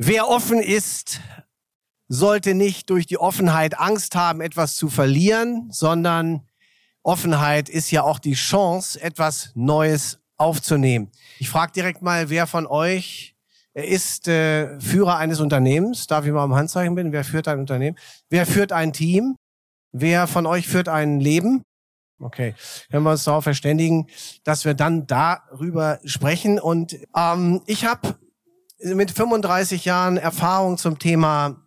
Wer 0.00 0.28
offen 0.28 0.60
ist, 0.60 1.20
sollte 2.06 2.54
nicht 2.54 2.88
durch 2.88 3.06
die 3.06 3.18
Offenheit 3.18 3.80
Angst 3.80 4.14
haben, 4.14 4.40
etwas 4.40 4.76
zu 4.76 4.88
verlieren, 4.88 5.68
sondern 5.72 6.46
Offenheit 7.02 7.68
ist 7.68 7.90
ja 7.90 8.04
auch 8.04 8.20
die 8.20 8.34
Chance, 8.34 9.00
etwas 9.00 9.50
Neues 9.56 10.20
aufzunehmen. 10.36 11.10
Ich 11.40 11.50
frage 11.50 11.72
direkt 11.72 12.00
mal, 12.00 12.30
wer 12.30 12.46
von 12.46 12.68
euch 12.68 13.34
ist 13.74 14.28
äh, 14.28 14.78
Führer 14.78 15.16
eines 15.16 15.40
Unternehmens? 15.40 16.06
Darf 16.06 16.24
ich 16.24 16.32
mal 16.32 16.44
am 16.44 16.54
Handzeichen 16.54 16.94
bitten? 16.94 17.10
Wer 17.10 17.24
führt 17.24 17.48
ein 17.48 17.58
Unternehmen? 17.58 17.98
Wer 18.30 18.46
führt 18.46 18.70
ein 18.70 18.92
Team? 18.92 19.34
Wer 19.90 20.28
von 20.28 20.46
euch 20.46 20.68
führt 20.68 20.88
ein 20.88 21.18
Leben? 21.18 21.62
Okay, 22.20 22.54
können 22.90 23.04
wir 23.04 23.12
uns 23.12 23.24
darauf 23.24 23.44
verständigen, 23.44 24.06
dass 24.44 24.64
wir 24.64 24.74
dann 24.74 25.08
darüber 25.08 25.98
sprechen. 26.04 26.60
Und 26.60 26.96
ähm, 27.16 27.62
ich 27.66 27.84
habe 27.84 28.16
mit 28.80 29.10
35 29.10 29.84
Jahren 29.84 30.16
Erfahrung 30.16 30.78
zum 30.78 30.98
Thema 30.98 31.64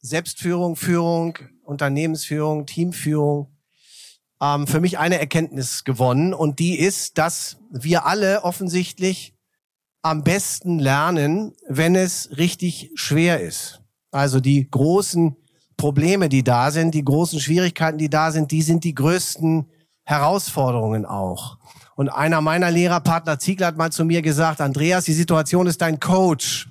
Selbstführung, 0.00 0.76
Führung, 0.76 1.38
Unternehmensführung, 1.64 2.66
Teamführung 2.66 3.52
ähm, 4.42 4.66
für 4.66 4.80
mich 4.80 4.98
eine 4.98 5.18
Erkenntnis 5.18 5.84
gewonnen 5.84 6.34
und 6.34 6.58
die 6.58 6.78
ist, 6.78 7.16
dass 7.18 7.58
wir 7.70 8.06
alle 8.06 8.44
offensichtlich 8.44 9.34
am 10.02 10.24
besten 10.24 10.78
lernen, 10.78 11.54
wenn 11.68 11.94
es 11.94 12.36
richtig 12.36 12.90
schwer 12.94 13.40
ist. 13.40 13.80
Also 14.10 14.40
die 14.40 14.68
großen 14.68 15.36
Probleme, 15.76 16.28
die 16.28 16.42
da 16.42 16.70
sind, 16.70 16.94
die 16.94 17.04
großen 17.04 17.40
Schwierigkeiten, 17.40 17.98
die 17.98 18.10
da 18.10 18.32
sind, 18.32 18.50
die 18.50 18.62
sind 18.62 18.84
die 18.84 18.94
größten 18.94 19.70
Herausforderungen 20.04 21.06
auch. 21.06 21.58
Und 21.94 22.08
einer 22.08 22.40
meiner 22.40 22.70
Lehrerpartner 22.70 23.38
Ziegler 23.38 23.68
hat 23.68 23.76
mal 23.76 23.92
zu 23.92 24.04
mir 24.04 24.22
gesagt, 24.22 24.60
Andreas, 24.60 25.04
die 25.04 25.12
Situation 25.12 25.66
ist 25.66 25.82
dein 25.82 26.00
Coach. 26.00 26.68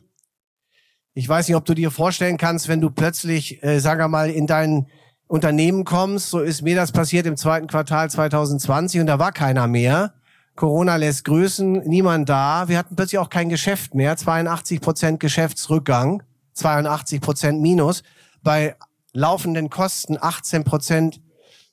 Ich 1.14 1.28
weiß 1.28 1.48
nicht, 1.48 1.58
ob 1.58 1.66
du 1.66 1.74
dir 1.74 1.92
vorstellen 1.92 2.38
kannst, 2.38 2.68
wenn 2.68 2.82
du 2.82 2.90
plötzlich, 2.90 3.62
äh, 3.64 3.80
sagen 3.80 4.00
wir 4.00 4.08
mal, 4.08 4.30
in 4.30 4.48
dein 4.48 4.88
Unternehmen 5.28 5.86
kommst, 5.86 6.30
so 6.30 6.40
ist 6.40 6.62
mir 6.62 6.76
das 6.76 6.92
passiert 6.92 7.26
im 7.26 7.38
zweiten 7.38 7.68
Quartal 7.68 8.10
2020 8.10 9.02
und 9.02 9.08
da 9.08 9.20
war 9.20 9.32
keiner 9.32 9.68
mehr. 9.68 10.14
Corona 10.56 10.98
lässt 10.98 11.24
grüßen, 11.26 11.88
niemand 11.88 12.28
da. 12.28 12.68
Wir 12.68 12.78
hatten 12.78 12.96
plötzlich 12.96 13.20
auch 13.20 13.30
kein 13.30 13.50
Geschäft 13.50 13.96
mehr. 13.96 14.18
82 14.18 14.82
Prozent 14.82 15.20
Geschäftsrückgang, 15.20 16.24
82 16.54 17.22
Prozent 17.22 17.62
Minus. 17.62 18.04
Bei 18.44 18.76
laufenden 19.14 19.70
Kosten 19.70 20.18
18 20.20 20.64
Prozent 20.64 21.22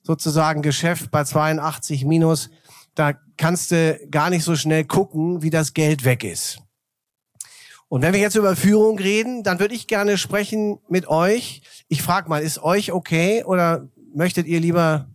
sozusagen 0.02 0.62
Geschäft 0.62 1.10
bei 1.10 1.24
82 1.24 2.04
Minus 2.04 2.50
da 2.94 3.14
kannst 3.38 3.70
du 3.70 3.98
gar 4.10 4.28
nicht 4.28 4.44
so 4.44 4.56
schnell 4.56 4.84
gucken, 4.84 5.42
wie 5.42 5.50
das 5.50 5.72
Geld 5.72 6.04
weg 6.04 6.24
ist. 6.24 6.58
Und 7.88 8.02
wenn 8.02 8.12
wir 8.12 8.20
jetzt 8.20 8.36
über 8.36 8.54
Führung 8.54 8.98
reden, 8.98 9.42
dann 9.42 9.60
würde 9.60 9.74
ich 9.74 9.86
gerne 9.86 10.18
sprechen 10.18 10.78
mit 10.88 11.08
euch. 11.08 11.62
Ich 11.88 12.02
frage 12.02 12.28
mal, 12.28 12.42
ist 12.42 12.62
euch 12.62 12.92
okay 12.92 13.44
oder 13.44 13.88
möchtet 14.14 14.46
ihr 14.46 14.60
lieber, 14.60 15.08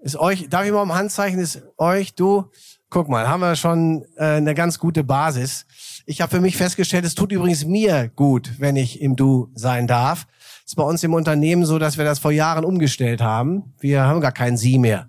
ist 0.00 0.16
euch, 0.16 0.48
darf 0.48 0.64
ich 0.64 0.70
mal 0.70 0.82
um 0.82 0.94
Handzeichen, 0.94 1.40
ist 1.40 1.62
euch, 1.76 2.14
du, 2.14 2.44
guck 2.90 3.08
mal, 3.08 3.26
haben 3.26 3.40
wir 3.40 3.56
schon 3.56 4.04
äh, 4.16 4.36
eine 4.36 4.54
ganz 4.54 4.78
gute 4.78 5.02
Basis. 5.02 5.66
Ich 6.06 6.20
habe 6.20 6.30
für 6.36 6.40
mich 6.40 6.56
festgestellt, 6.56 7.04
es 7.04 7.16
tut 7.16 7.32
übrigens 7.32 7.64
mir 7.64 8.08
gut, 8.14 8.52
wenn 8.58 8.76
ich 8.76 9.00
im 9.00 9.16
Du 9.16 9.50
sein 9.54 9.88
darf. 9.88 10.28
Ist 10.64 10.76
bei 10.76 10.84
uns 10.84 11.02
im 11.02 11.12
Unternehmen 11.12 11.66
so, 11.66 11.80
dass 11.80 11.98
wir 11.98 12.04
das 12.04 12.20
vor 12.20 12.30
Jahren 12.30 12.64
umgestellt 12.64 13.20
haben. 13.20 13.74
Wir 13.80 14.04
haben 14.04 14.20
gar 14.20 14.32
kein 14.32 14.56
Sie 14.56 14.78
mehr. 14.78 15.08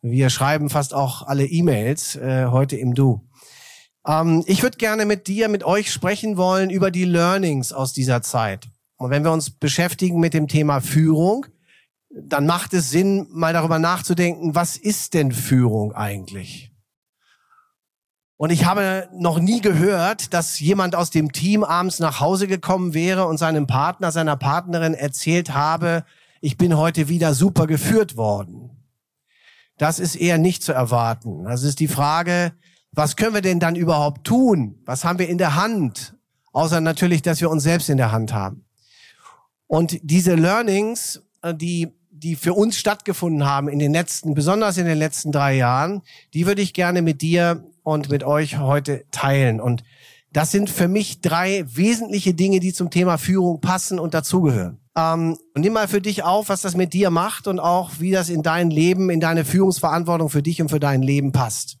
Wir 0.00 0.30
schreiben 0.30 0.70
fast 0.70 0.94
auch 0.94 1.22
alle 1.22 1.44
E-Mails 1.44 2.16
äh, 2.16 2.46
heute 2.46 2.76
im 2.76 2.94
Du. 2.94 3.28
Ähm, 4.06 4.44
ich 4.46 4.62
würde 4.62 4.78
gerne 4.78 5.06
mit 5.06 5.26
dir, 5.26 5.48
mit 5.48 5.64
euch 5.64 5.92
sprechen 5.92 6.36
wollen 6.36 6.70
über 6.70 6.90
die 6.90 7.04
Learnings 7.04 7.72
aus 7.72 7.92
dieser 7.92 8.22
Zeit. 8.22 8.68
Und 8.96 9.10
wenn 9.10 9.24
wir 9.24 9.32
uns 9.32 9.50
beschäftigen 9.50 10.20
mit 10.20 10.34
dem 10.34 10.46
Thema 10.46 10.80
Führung, 10.80 11.46
dann 12.10 12.46
macht 12.46 12.74
es 12.74 12.90
Sinn, 12.90 13.26
mal 13.30 13.52
darüber 13.52 13.78
nachzudenken, 13.78 14.54
was 14.54 14.76
ist 14.76 15.14
denn 15.14 15.32
Führung 15.32 15.92
eigentlich? 15.92 16.72
Und 18.36 18.50
ich 18.50 18.64
habe 18.64 19.08
noch 19.12 19.40
nie 19.40 19.60
gehört, 19.60 20.32
dass 20.32 20.60
jemand 20.60 20.94
aus 20.94 21.10
dem 21.10 21.32
Team 21.32 21.64
abends 21.64 21.98
nach 21.98 22.20
Hause 22.20 22.46
gekommen 22.46 22.94
wäre 22.94 23.26
und 23.26 23.36
seinem 23.36 23.66
Partner, 23.66 24.12
seiner 24.12 24.36
Partnerin 24.36 24.94
erzählt 24.94 25.54
habe, 25.54 26.04
ich 26.40 26.56
bin 26.56 26.76
heute 26.76 27.08
wieder 27.08 27.34
super 27.34 27.66
geführt 27.66 28.16
worden. 28.16 28.77
Das 29.78 29.98
ist 29.98 30.16
eher 30.16 30.38
nicht 30.38 30.62
zu 30.62 30.72
erwarten. 30.72 31.44
Das 31.44 31.62
ist 31.62 31.80
die 31.80 31.88
Frage, 31.88 32.52
was 32.92 33.16
können 33.16 33.34
wir 33.34 33.42
denn 33.42 33.60
dann 33.60 33.76
überhaupt 33.76 34.24
tun? 34.24 34.80
Was 34.84 35.04
haben 35.04 35.18
wir 35.18 35.28
in 35.28 35.38
der 35.38 35.54
Hand? 35.54 36.16
Außer 36.52 36.80
natürlich, 36.80 37.22
dass 37.22 37.40
wir 37.40 37.50
uns 37.50 37.62
selbst 37.62 37.88
in 37.88 37.96
der 37.96 38.12
Hand 38.12 38.32
haben. 38.32 38.64
Und 39.66 39.98
diese 40.02 40.34
Learnings, 40.34 41.22
äh, 41.42 41.54
die, 41.54 41.88
die 42.10 42.34
für 42.34 42.54
uns 42.54 42.78
stattgefunden 42.78 43.44
haben 43.44 43.68
in 43.68 43.78
den 43.78 43.92
letzten, 43.92 44.34
besonders 44.34 44.76
in 44.78 44.86
den 44.86 44.98
letzten 44.98 45.30
drei 45.30 45.54
Jahren, 45.54 46.02
die 46.34 46.46
würde 46.46 46.62
ich 46.62 46.74
gerne 46.74 47.02
mit 47.02 47.22
dir 47.22 47.64
und 47.84 48.08
mit 48.08 48.24
euch 48.24 48.58
heute 48.58 49.04
teilen. 49.12 49.60
Und 49.60 49.84
das 50.32 50.50
sind 50.50 50.68
für 50.68 50.88
mich 50.88 51.20
drei 51.20 51.64
wesentliche 51.68 52.34
Dinge, 52.34 52.60
die 52.60 52.72
zum 52.72 52.90
Thema 52.90 53.18
Führung 53.18 53.60
passen 53.60 53.98
und 53.98 54.14
dazugehören. 54.14 54.80
Ähm, 54.98 55.38
nimm 55.54 55.74
mal 55.74 55.86
für 55.86 56.00
dich 56.00 56.24
auf, 56.24 56.48
was 56.48 56.62
das 56.62 56.74
mit 56.74 56.92
dir 56.92 57.10
macht 57.10 57.46
und 57.46 57.60
auch, 57.60 57.92
wie 58.00 58.10
das 58.10 58.30
in 58.30 58.42
dein 58.42 58.68
Leben, 58.68 59.10
in 59.10 59.20
deine 59.20 59.44
Führungsverantwortung 59.44 60.28
für 60.28 60.42
dich 60.42 60.60
und 60.60 60.70
für 60.70 60.80
dein 60.80 61.02
Leben 61.02 61.30
passt. 61.30 61.76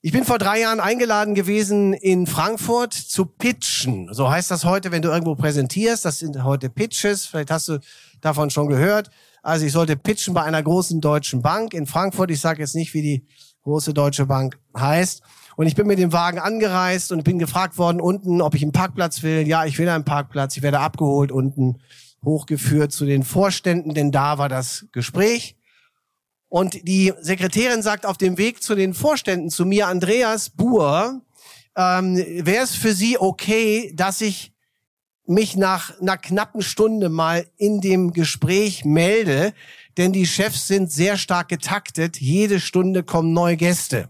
Ich 0.00 0.10
bin 0.10 0.24
vor 0.24 0.38
drei 0.38 0.60
Jahren 0.60 0.80
eingeladen 0.80 1.36
gewesen, 1.36 1.92
in 1.92 2.26
Frankfurt 2.26 2.94
zu 2.94 3.26
pitchen. 3.26 4.12
So 4.12 4.28
heißt 4.28 4.50
das 4.50 4.64
heute, 4.64 4.90
wenn 4.90 5.02
du 5.02 5.10
irgendwo 5.10 5.36
präsentierst. 5.36 6.04
Das 6.04 6.18
sind 6.18 6.42
heute 6.42 6.68
Pitches. 6.68 7.26
Vielleicht 7.26 7.52
hast 7.52 7.68
du 7.68 7.78
davon 8.20 8.50
schon 8.50 8.68
gehört. 8.68 9.10
Also 9.42 9.66
ich 9.66 9.72
sollte 9.72 9.96
pitchen 9.96 10.34
bei 10.34 10.42
einer 10.42 10.62
großen 10.62 11.00
deutschen 11.00 11.42
Bank 11.42 11.74
in 11.74 11.86
Frankfurt. 11.86 12.32
Ich 12.32 12.40
sage 12.40 12.60
jetzt 12.60 12.74
nicht, 12.74 12.92
wie 12.92 13.02
die 13.02 13.26
große 13.62 13.94
deutsche 13.94 14.26
Bank 14.26 14.58
heißt. 14.76 15.22
Und 15.56 15.66
ich 15.66 15.74
bin 15.74 15.86
mit 15.86 15.98
dem 15.98 16.12
Wagen 16.12 16.38
angereist 16.38 17.12
und 17.12 17.24
bin 17.24 17.38
gefragt 17.38 17.78
worden 17.78 18.00
unten, 18.00 18.40
ob 18.40 18.54
ich 18.54 18.62
einen 18.62 18.72
Parkplatz 18.72 19.22
will. 19.22 19.46
Ja, 19.46 19.64
ich 19.64 19.78
will 19.78 19.88
einen 19.88 20.04
Parkplatz. 20.04 20.56
Ich 20.56 20.62
werde 20.62 20.80
abgeholt 20.80 21.32
unten, 21.32 21.80
hochgeführt 22.24 22.92
zu 22.92 23.06
den 23.06 23.24
Vorständen, 23.24 23.94
denn 23.94 24.12
da 24.12 24.38
war 24.38 24.48
das 24.48 24.86
Gespräch. 24.92 25.56
Und 26.48 26.86
die 26.88 27.12
Sekretärin 27.20 27.82
sagt 27.82 28.06
auf 28.06 28.16
dem 28.16 28.36
Weg 28.38 28.62
zu 28.62 28.74
den 28.74 28.94
Vorständen 28.94 29.50
zu 29.50 29.64
mir, 29.64 29.86
Andreas 29.86 30.50
Buhr, 30.50 31.20
ähm, 31.76 32.16
wäre 32.16 32.64
es 32.64 32.74
für 32.74 32.92
Sie 32.92 33.18
okay, 33.18 33.92
dass 33.94 34.20
ich 34.20 34.52
mich 35.26 35.56
nach 35.56 35.98
einer 36.00 36.16
knappen 36.16 36.60
Stunde 36.60 37.08
mal 37.08 37.46
in 37.56 37.80
dem 37.80 38.12
Gespräch 38.12 38.84
melde, 38.84 39.52
denn 39.96 40.12
die 40.12 40.26
Chefs 40.26 40.66
sind 40.66 40.90
sehr 40.90 41.16
stark 41.16 41.48
getaktet. 41.48 42.20
Jede 42.20 42.58
Stunde 42.58 43.04
kommen 43.04 43.32
neue 43.32 43.56
Gäste 43.56 44.08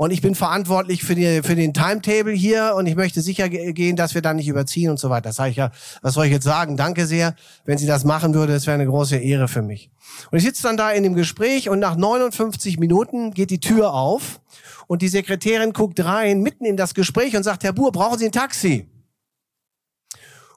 und 0.00 0.12
ich 0.12 0.22
bin 0.22 0.34
verantwortlich 0.34 1.04
für, 1.04 1.14
die, 1.14 1.42
für 1.42 1.54
den 1.54 1.74
Timetable 1.74 2.32
hier 2.32 2.72
und 2.74 2.86
ich 2.86 2.96
möchte 2.96 3.20
sicher 3.20 3.50
gehen, 3.50 3.96
dass 3.96 4.14
wir 4.14 4.22
da 4.22 4.32
nicht 4.32 4.48
überziehen 4.48 4.88
und 4.88 4.98
so 4.98 5.10
weiter. 5.10 5.28
Das 5.28 5.36
sage 5.36 5.50
ich 5.50 5.56
ja, 5.56 5.72
was 6.00 6.14
soll 6.14 6.24
ich 6.24 6.32
jetzt 6.32 6.44
sagen? 6.44 6.78
Danke 6.78 7.06
sehr. 7.06 7.34
Wenn 7.66 7.76
sie 7.76 7.86
das 7.86 8.04
machen 8.04 8.32
würde, 8.32 8.54
das 8.54 8.66
wäre 8.66 8.76
eine 8.76 8.86
große 8.86 9.18
Ehre 9.18 9.46
für 9.46 9.60
mich. 9.60 9.90
Und 10.30 10.38
ich 10.38 10.44
sitze 10.44 10.62
dann 10.62 10.78
da 10.78 10.90
in 10.90 11.02
dem 11.02 11.12
Gespräch 11.12 11.68
und 11.68 11.80
nach 11.80 11.96
59 11.96 12.78
Minuten 12.78 13.32
geht 13.32 13.50
die 13.50 13.60
Tür 13.60 13.92
auf 13.92 14.40
und 14.86 15.02
die 15.02 15.08
Sekretärin 15.08 15.74
guckt 15.74 16.02
rein, 16.02 16.40
mitten 16.40 16.64
in 16.64 16.78
das 16.78 16.94
Gespräch 16.94 17.36
und 17.36 17.42
sagt, 17.42 17.62
Herr 17.62 17.74
Buhr, 17.74 17.92
brauchen 17.92 18.18
Sie 18.18 18.24
ein 18.24 18.32
Taxi? 18.32 18.88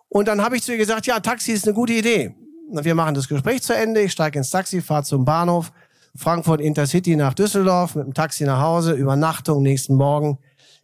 Und 0.07 0.30
dann 0.30 0.42
habe 0.42 0.56
ich 0.56 0.63
zu 0.63 0.72
ihr 0.72 0.78
gesagt, 0.78 1.06
ja, 1.06 1.19
Taxi 1.19 1.51
ist 1.51 1.66
eine 1.66 1.74
gute 1.74 1.92
Idee. 1.92 2.34
Wir 2.72 2.95
machen 2.95 3.13
das 3.13 3.28
Gespräch 3.28 3.62
zu 3.62 3.75
Ende, 3.75 4.04
ich 4.04 4.13
steige 4.13 4.40
ins 4.40 4.51
Taxi, 4.51 4.81
fahre 4.81 5.04
zum 5.04 5.25
Bahnhof 5.25 5.74
Frankfurt 6.15 6.62
Intercity 6.62 7.15
nach 7.15 7.33
Düsseldorf, 7.33 7.95
mit 7.95 8.06
dem 8.06 8.13
Taxi 8.13 8.44
nach 8.44 8.62
Hause, 8.62 8.94
Übernachtung 8.94 9.63
nächsten 9.63 9.95
Morgen. 9.95 10.38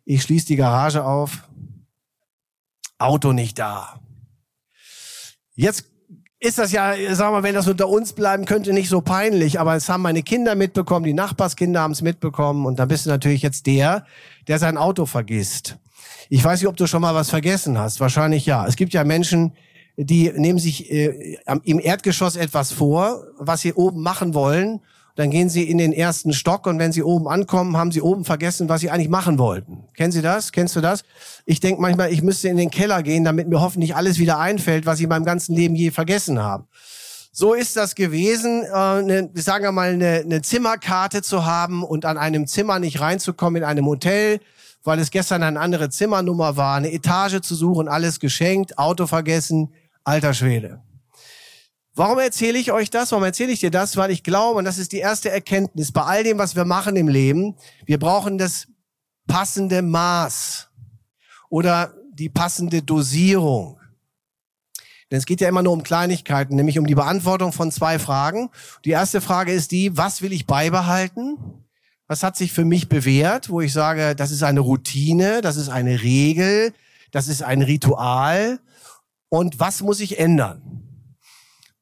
Ich 0.05 0.23
schließe 0.23 0.47
die 0.47 0.55
Garage 0.55 1.03
auf. 1.03 1.47
Auto 2.97 3.31
nicht 3.31 3.59
da. 3.59 3.99
Jetzt 5.55 5.85
ist 6.39 6.57
das 6.57 6.71
ja, 6.71 6.93
sagen 7.15 7.35
wir, 7.35 7.43
wenn 7.43 7.53
das 7.53 7.67
unter 7.67 7.89
uns 7.89 8.13
bleiben 8.13 8.45
könnte, 8.45 8.73
nicht 8.73 8.89
so 8.89 9.01
peinlich, 9.01 9.59
aber 9.59 9.75
es 9.75 9.89
haben 9.89 10.01
meine 10.01 10.23
Kinder 10.23 10.55
mitbekommen, 10.55 11.05
die 11.05 11.13
Nachbarskinder 11.13 11.81
haben 11.81 11.91
es 11.91 12.01
mitbekommen 12.01 12.65
und 12.65 12.79
dann 12.79 12.87
bist 12.87 13.05
du 13.05 13.09
natürlich 13.09 13.41
jetzt 13.41 13.67
der, 13.67 14.05
der 14.47 14.57
sein 14.57 14.77
Auto 14.77 15.05
vergisst. 15.05 15.77
Ich 16.29 16.43
weiß 16.43 16.61
nicht, 16.61 16.69
ob 16.69 16.77
du 16.77 16.87
schon 16.87 17.01
mal 17.01 17.15
was 17.15 17.29
vergessen 17.29 17.77
hast. 17.77 17.99
Wahrscheinlich 17.99 18.45
ja. 18.45 18.65
Es 18.65 18.75
gibt 18.75 18.93
ja 18.93 19.03
Menschen, 19.03 19.53
die 19.97 20.31
nehmen 20.33 20.59
sich 20.59 20.89
äh, 20.91 21.37
im 21.63 21.79
Erdgeschoss 21.79 22.37
etwas 22.37 22.71
vor, 22.71 23.25
was 23.37 23.61
sie 23.61 23.73
oben 23.73 24.01
machen 24.01 24.33
wollen. 24.33 24.79
Dann 25.19 25.31
gehen 25.31 25.50
sie 25.50 25.63
in 25.69 25.77
den 25.77 25.92
ersten 25.92 26.31
Stock 26.31 26.66
und 26.66 26.80
wenn 26.80 26.94
sie 26.94 27.04
oben 27.04 27.27
ankommen, 27.27 27.75
haben 27.75 27.92
sie 27.92 28.01
oben 28.01 28.24
vergessen, 28.24 28.69
was 28.69 28.80
sie 28.80 28.89
eigentlich 28.89 29.10
machen 29.10 29.38
wollten. 29.38 29.83
Kennen 29.94 30.13
Sie 30.13 30.21
das? 30.21 30.54
Kennst 30.54 30.77
du 30.77 30.80
das? 30.80 31.04
Ich 31.45 31.60
denke 31.60 31.81
manchmal, 31.81 32.13
ich 32.13 32.21
müsste 32.21 32.48
in 32.48 32.56
den 32.56 32.71
Keller 32.71 33.04
gehen, 33.04 33.25
damit 33.25 33.50
mir 33.50 33.60
hoffentlich 33.60 33.98
alles 33.98 34.18
wieder 34.18 34.39
einfällt, 34.39 34.86
was 34.86 35.00
ich 35.00 35.04
in 35.04 35.10
meinem 35.10 35.25
ganzen 35.25 35.56
Leben 35.56 35.75
je 35.75 35.92
vergessen 35.92 36.39
habe. 36.39 36.68
So 37.33 37.54
ist 37.54 37.75
das 37.75 37.95
gewesen, 37.95 38.63
äh, 38.63 38.74
eine, 38.74 39.30
sagen 39.33 39.66
wir 39.66 39.74
mal, 39.74 39.89
eine, 39.89 40.21
eine 40.24 40.42
Zimmerkarte 40.42 41.21
zu 41.21 41.45
haben 41.45 41.83
und 41.83 42.06
an 42.06 42.18
einem 42.18 42.48
Zimmer 42.48 42.80
nicht 42.80 43.01
reinzukommen 43.01 43.62
in 43.62 43.68
einem 43.68 43.88
Hotel, 43.88 44.39
weil 44.86 45.00
es 45.00 45.12
gestern 45.12 45.44
eine 45.44 45.60
andere 45.60 45.89
Zimmernummer 45.89 46.56
war, 46.56 46.77
eine 46.77 46.94
Etage 46.94 47.42
zu 47.42 47.56
suchen, 47.56 47.89
alles 47.89 48.21
geschenkt, 48.21 48.77
Auto 48.77 49.06
vergessen, 49.06 49.74
alter 50.06 50.33
Schwede. 50.33 50.80
Warum 51.99 52.17
erzähle 52.17 52.57
ich 52.57 52.71
euch 52.71 52.89
das? 52.89 53.11
Warum 53.11 53.25
erzähle 53.25 53.51
ich 53.51 53.59
dir 53.59 53.71
das? 53.71 53.97
Weil 53.97 54.09
ich 54.09 54.23
glaube, 54.23 54.59
und 54.59 54.63
das 54.63 54.77
ist 54.77 54.93
die 54.93 54.99
erste 54.99 55.31
Erkenntnis 55.31 55.91
bei 55.91 56.03
all 56.03 56.23
dem, 56.23 56.37
was 56.37 56.55
wir 56.55 56.63
machen 56.63 56.95
im 56.95 57.09
Leben, 57.09 57.57
wir 57.85 57.99
brauchen 57.99 58.37
das 58.37 58.69
passende 59.27 59.81
Maß 59.81 60.69
oder 61.49 61.93
die 62.13 62.29
passende 62.29 62.81
Dosierung. 62.83 63.81
Denn 65.11 65.17
es 65.19 65.25
geht 65.25 65.41
ja 65.41 65.49
immer 65.49 65.61
nur 65.61 65.73
um 65.73 65.83
Kleinigkeiten, 65.83 66.55
nämlich 66.55 66.79
um 66.79 66.87
die 66.87 66.95
Beantwortung 66.95 67.51
von 67.51 67.69
zwei 67.69 67.99
Fragen. 67.99 68.49
Die 68.85 68.91
erste 68.91 69.19
Frage 69.19 69.51
ist 69.51 69.71
die, 69.71 69.97
was 69.97 70.21
will 70.21 70.31
ich 70.31 70.45
beibehalten? 70.45 71.37
Was 72.07 72.23
hat 72.23 72.37
sich 72.37 72.53
für 72.53 72.63
mich 72.63 72.87
bewährt, 72.87 73.49
wo 73.49 73.59
ich 73.59 73.73
sage, 73.73 74.15
das 74.15 74.31
ist 74.31 74.43
eine 74.43 74.61
Routine, 74.61 75.41
das 75.41 75.57
ist 75.57 75.67
eine 75.67 76.01
Regel, 76.01 76.73
das 77.11 77.27
ist 77.27 77.43
ein 77.43 77.61
Ritual 77.61 78.61
und 79.27 79.59
was 79.59 79.81
muss 79.81 79.99
ich 79.99 80.17
ändern? 80.17 80.88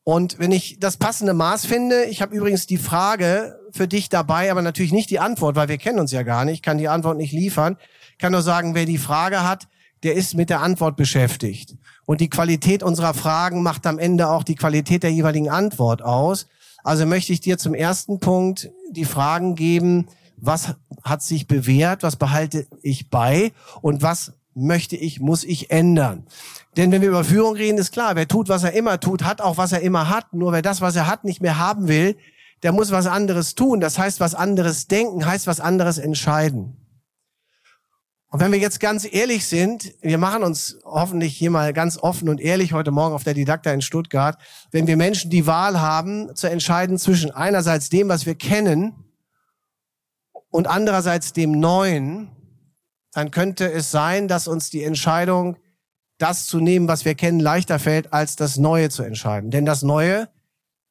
Und 0.07 0.39
wenn 0.39 0.53
ich 0.53 0.79
das 0.79 0.95
passende 0.95 1.33
Maß 1.33 1.65
finde, 1.65 2.05
ich 2.05 2.21
habe 2.21 2.33
übrigens 2.33 2.65
die 2.65 2.77
Frage 2.77 3.59
für 3.71 3.89
dich 3.89 4.07
dabei, 4.07 4.49
aber 4.49 4.61
natürlich 4.61 4.93
nicht 4.93 5.09
die 5.09 5.19
Antwort, 5.19 5.57
weil 5.57 5.67
wir 5.67 5.77
kennen 5.77 5.99
uns 5.99 6.13
ja 6.13 6.23
gar 6.23 6.45
nicht, 6.45 6.63
kann 6.63 6.77
die 6.77 6.87
Antwort 6.87 7.17
nicht 7.17 7.33
liefern. 7.33 7.75
Ich 8.13 8.17
kann 8.17 8.31
nur 8.31 8.41
sagen, 8.41 8.73
wer 8.73 8.85
die 8.85 8.99
Frage 8.99 9.43
hat, 9.43 9.67
der 10.03 10.15
ist 10.15 10.33
mit 10.33 10.49
der 10.49 10.61
Antwort 10.61 10.95
beschäftigt. 10.95 11.75
Und 12.05 12.21
die 12.21 12.29
Qualität 12.29 12.83
unserer 12.83 13.13
Fragen 13.13 13.63
macht 13.63 13.85
am 13.85 13.99
Ende 13.99 14.29
auch 14.29 14.45
die 14.45 14.55
Qualität 14.55 15.03
der 15.03 15.11
jeweiligen 15.11 15.49
Antwort 15.49 16.01
aus. 16.01 16.47
Also 16.85 17.05
möchte 17.05 17.33
ich 17.33 17.41
dir 17.41 17.57
zum 17.57 17.73
ersten 17.73 18.21
Punkt 18.21 18.71
die 18.89 19.03
Fragen 19.03 19.55
geben, 19.55 20.07
was 20.37 20.75
hat 21.03 21.21
sich 21.21 21.47
bewährt, 21.47 22.03
was 22.03 22.15
behalte 22.15 22.65
ich 22.81 23.09
bei 23.09 23.51
und 23.81 24.03
was 24.03 24.31
möchte 24.57 24.95
ich, 24.95 25.19
muss 25.19 25.43
ich 25.43 25.71
ändern. 25.71 26.25
Denn 26.75 26.91
wenn 26.91 27.01
wir 27.01 27.09
über 27.09 27.23
Führung 27.23 27.55
reden, 27.55 27.77
ist 27.77 27.91
klar, 27.91 28.15
wer 28.15 28.27
tut, 28.27 28.49
was 28.49 28.63
er 28.63 28.73
immer 28.73 28.99
tut, 28.99 29.23
hat 29.23 29.41
auch, 29.41 29.57
was 29.57 29.71
er 29.71 29.81
immer 29.81 30.09
hat. 30.09 30.33
Nur 30.33 30.51
wer 30.51 30.61
das, 30.61 30.81
was 30.81 30.95
er 30.95 31.07
hat, 31.07 31.23
nicht 31.23 31.41
mehr 31.41 31.57
haben 31.57 31.87
will, 31.87 32.17
der 32.63 32.71
muss 32.71 32.91
was 32.91 33.07
anderes 33.07 33.55
tun. 33.55 33.79
Das 33.79 33.97
heißt, 33.97 34.19
was 34.19 34.35
anderes 34.35 34.87
denken, 34.87 35.25
heißt 35.25 35.47
was 35.47 35.59
anderes 35.59 35.97
entscheiden. 35.97 36.77
Und 38.29 38.41
wenn 38.41 38.51
wir 38.51 38.59
jetzt 38.59 38.79
ganz 38.79 39.07
ehrlich 39.09 39.45
sind, 39.45 39.93
wir 40.01 40.17
machen 40.17 40.43
uns 40.43 40.77
hoffentlich 40.83 41.37
hier 41.37 41.49
mal 41.49 41.71
ganz 41.71 41.97
offen 41.97 42.27
und 42.27 42.41
ehrlich 42.41 42.73
heute 42.73 42.91
Morgen 42.91 43.15
auf 43.15 43.23
der 43.23 43.33
Didakta 43.33 43.71
in 43.71 43.81
Stuttgart, 43.81 44.37
wenn 44.71 44.85
wir 44.85 44.97
Menschen 44.97 45.31
die 45.31 45.47
Wahl 45.47 45.79
haben, 45.79 46.35
zu 46.35 46.49
entscheiden 46.49 46.97
zwischen 46.97 47.31
einerseits 47.31 47.89
dem, 47.89 48.09
was 48.09 48.25
wir 48.25 48.35
kennen, 48.35 49.07
und 50.49 50.67
andererseits 50.67 51.33
dem 51.33 51.51
Neuen, 51.51 52.29
dann 53.17 53.31
könnte 53.31 53.71
es 53.71 53.89
sein, 53.89 54.27
dass 54.27 54.47
uns 54.47 54.69
die 54.69 54.83
Entscheidung, 54.83 55.57
das 56.19 56.45
zu 56.45 56.59
nehmen, 56.59 56.87
was 56.87 57.03
wir 57.03 57.15
kennen, 57.15 57.39
leichter 57.39 57.79
fällt, 57.79 58.13
als 58.13 58.35
das 58.35 58.57
Neue 58.57 58.91
zu 58.91 59.01
entscheiden. 59.01 59.49
Denn 59.49 59.65
das 59.65 59.81
Neue, 59.81 60.29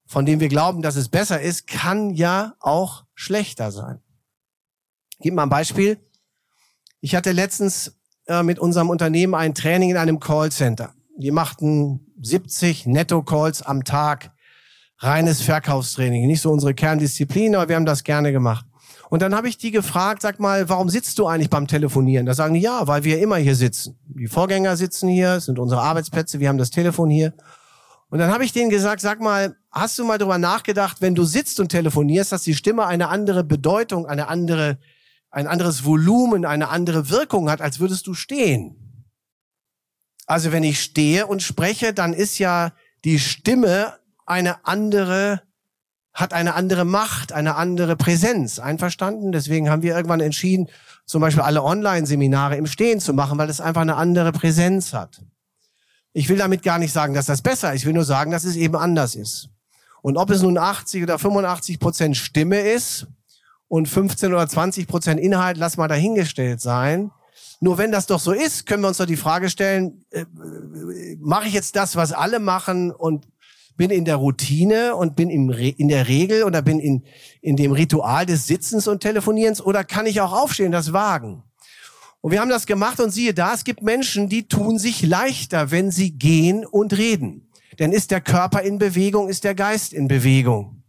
von 0.08 0.26
dem 0.26 0.40
wir 0.40 0.48
glauben, 0.48 0.82
dass 0.82 0.96
es 0.96 1.08
besser 1.08 1.40
ist, 1.40 1.68
kann 1.68 2.10
ja 2.10 2.56
auch 2.58 3.04
schlechter 3.14 3.70
sein. 3.70 4.00
Gib 5.20 5.34
mal 5.34 5.44
ein 5.44 5.50
Beispiel. 5.50 6.00
Ich 7.00 7.14
hatte 7.14 7.30
letztens 7.30 7.96
äh, 8.26 8.42
mit 8.42 8.58
unserem 8.58 8.90
Unternehmen 8.90 9.36
ein 9.36 9.54
Training 9.54 9.90
in 9.90 9.96
einem 9.96 10.18
Callcenter. 10.18 10.94
Wir 11.16 11.32
machten 11.32 12.12
70 12.20 12.86
Netto-Calls 12.86 13.62
am 13.62 13.84
Tag. 13.84 14.32
Reines 14.98 15.42
Verkaufstraining. 15.42 16.26
Nicht 16.26 16.40
so 16.40 16.50
unsere 16.50 16.74
Kerndisziplin, 16.74 17.54
aber 17.54 17.68
wir 17.68 17.76
haben 17.76 17.86
das 17.86 18.02
gerne 18.02 18.32
gemacht. 18.32 18.66
Und 19.08 19.22
dann 19.22 19.34
habe 19.34 19.48
ich 19.48 19.56
die 19.56 19.70
gefragt, 19.70 20.22
sag 20.22 20.40
mal, 20.40 20.68
warum 20.68 20.90
sitzt 20.90 21.18
du 21.18 21.26
eigentlich 21.26 21.50
beim 21.50 21.66
Telefonieren? 21.68 22.26
Da 22.26 22.34
sagen 22.34 22.54
die, 22.54 22.60
ja, 22.60 22.86
weil 22.86 23.04
wir 23.04 23.20
immer 23.20 23.36
hier 23.36 23.54
sitzen. 23.54 23.98
Die 24.06 24.26
Vorgänger 24.26 24.76
sitzen 24.76 25.08
hier, 25.08 25.40
sind 25.40 25.58
unsere 25.58 25.80
Arbeitsplätze, 25.80 26.40
wir 26.40 26.48
haben 26.48 26.58
das 26.58 26.70
Telefon 26.70 27.10
hier. 27.10 27.32
Und 28.08 28.18
dann 28.18 28.32
habe 28.32 28.44
ich 28.44 28.52
denen 28.52 28.70
gesagt, 28.70 29.00
sag 29.00 29.20
mal, 29.20 29.56
hast 29.70 29.98
du 29.98 30.04
mal 30.04 30.18
darüber 30.18 30.38
nachgedacht, 30.38 30.98
wenn 31.00 31.14
du 31.14 31.24
sitzt 31.24 31.60
und 31.60 31.68
telefonierst, 31.68 32.32
dass 32.32 32.42
die 32.42 32.54
Stimme 32.54 32.86
eine 32.86 33.08
andere 33.08 33.44
Bedeutung, 33.44 34.06
eine 34.06 34.28
andere 34.28 34.78
ein 35.36 35.46
anderes 35.46 35.84
Volumen, 35.84 36.46
eine 36.46 36.70
andere 36.70 37.10
Wirkung 37.10 37.50
hat, 37.50 37.60
als 37.60 37.78
würdest 37.78 38.06
du 38.06 38.14
stehen. 38.14 39.04
Also 40.26 40.50
wenn 40.50 40.64
ich 40.64 40.80
stehe 40.80 41.26
und 41.26 41.42
spreche, 41.42 41.92
dann 41.92 42.14
ist 42.14 42.38
ja 42.38 42.72
die 43.04 43.18
Stimme 43.18 43.98
eine 44.24 44.64
andere, 44.64 45.42
hat 46.16 46.32
eine 46.32 46.54
andere 46.54 46.84
Macht, 46.84 47.32
eine 47.32 47.54
andere 47.54 47.94
Präsenz. 47.94 48.58
Einverstanden? 48.58 49.30
Deswegen 49.30 49.70
haben 49.70 49.82
wir 49.82 49.94
irgendwann 49.94 50.20
entschieden, 50.20 50.68
zum 51.04 51.20
Beispiel 51.20 51.44
alle 51.44 51.62
Online-Seminare 51.62 52.56
im 52.56 52.66
Stehen 52.66 52.98
zu 52.98 53.14
machen, 53.14 53.38
weil 53.38 53.48
es 53.48 53.60
einfach 53.60 53.82
eine 53.82 53.94
andere 53.94 54.32
Präsenz 54.32 54.92
hat. 54.92 55.22
Ich 56.12 56.28
will 56.28 56.38
damit 56.38 56.64
gar 56.64 56.78
nicht 56.78 56.92
sagen, 56.92 57.14
dass 57.14 57.26
das 57.26 57.42
besser 57.42 57.72
ist. 57.72 57.82
Ich 57.82 57.86
will 57.86 57.92
nur 57.92 58.04
sagen, 58.04 58.32
dass 58.32 58.42
es 58.42 58.56
eben 58.56 58.74
anders 58.74 59.14
ist. 59.14 59.50
Und 60.02 60.16
ob 60.16 60.30
es 60.30 60.42
nun 60.42 60.58
80 60.58 61.04
oder 61.04 61.18
85 61.18 61.78
Prozent 61.78 62.16
Stimme 62.16 62.58
ist, 62.58 63.06
und 63.68 63.88
15 63.88 64.32
oder 64.32 64.48
20 64.48 64.86
Prozent 64.86 65.20
Inhalt, 65.20 65.56
lass 65.56 65.76
mal 65.76 65.88
dahingestellt 65.88 66.60
sein. 66.60 67.10
Nur 67.60 67.78
wenn 67.78 67.90
das 67.90 68.06
doch 68.06 68.20
so 68.20 68.32
ist, 68.32 68.66
können 68.66 68.82
wir 68.82 68.88
uns 68.88 68.98
doch 68.98 69.06
die 69.06 69.16
Frage 69.16 69.48
stellen, 69.48 70.04
äh, 70.10 70.20
äh, 70.20 71.16
mache 71.20 71.48
ich 71.48 71.54
jetzt 71.54 71.74
das, 71.74 71.96
was 71.96 72.12
alle 72.12 72.38
machen 72.38 72.90
und 72.90 73.26
bin 73.76 73.90
in 73.90 74.04
der 74.04 74.16
Routine 74.16 74.96
und 74.96 75.16
bin 75.16 75.30
im 75.30 75.50
Re 75.50 75.68
in 75.68 75.88
der 75.88 76.08
Regel 76.08 76.44
oder 76.44 76.62
bin 76.62 76.80
in, 76.80 77.02
in 77.40 77.56
dem 77.56 77.72
Ritual 77.72 78.26
des 78.26 78.46
Sitzens 78.46 78.88
und 78.88 79.00
Telefonierens 79.00 79.60
oder 79.60 79.84
kann 79.84 80.06
ich 80.06 80.20
auch 80.20 80.32
aufstehen, 80.32 80.72
das 80.72 80.92
wagen? 80.92 81.42
Und 82.20 82.32
wir 82.32 82.40
haben 82.40 82.50
das 82.50 82.66
gemacht 82.66 82.98
und 83.00 83.10
siehe 83.10 83.34
da, 83.34 83.54
es 83.54 83.64
gibt 83.64 83.82
Menschen, 83.82 84.28
die 84.28 84.48
tun 84.48 84.78
sich 84.78 85.02
leichter, 85.02 85.70
wenn 85.70 85.90
sie 85.90 86.12
gehen 86.12 86.64
und 86.66 86.96
reden. 86.96 87.48
Denn 87.78 87.92
ist 87.92 88.10
der 88.10 88.20
Körper 88.20 88.62
in 88.62 88.78
Bewegung, 88.78 89.28
ist 89.28 89.44
der 89.44 89.54
Geist 89.54 89.92
in 89.92 90.08
Bewegung. 90.08 90.82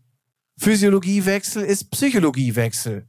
Physiologiewechsel 0.57 1.63
ist 1.63 1.91
Psychologiewechsel. 1.91 3.07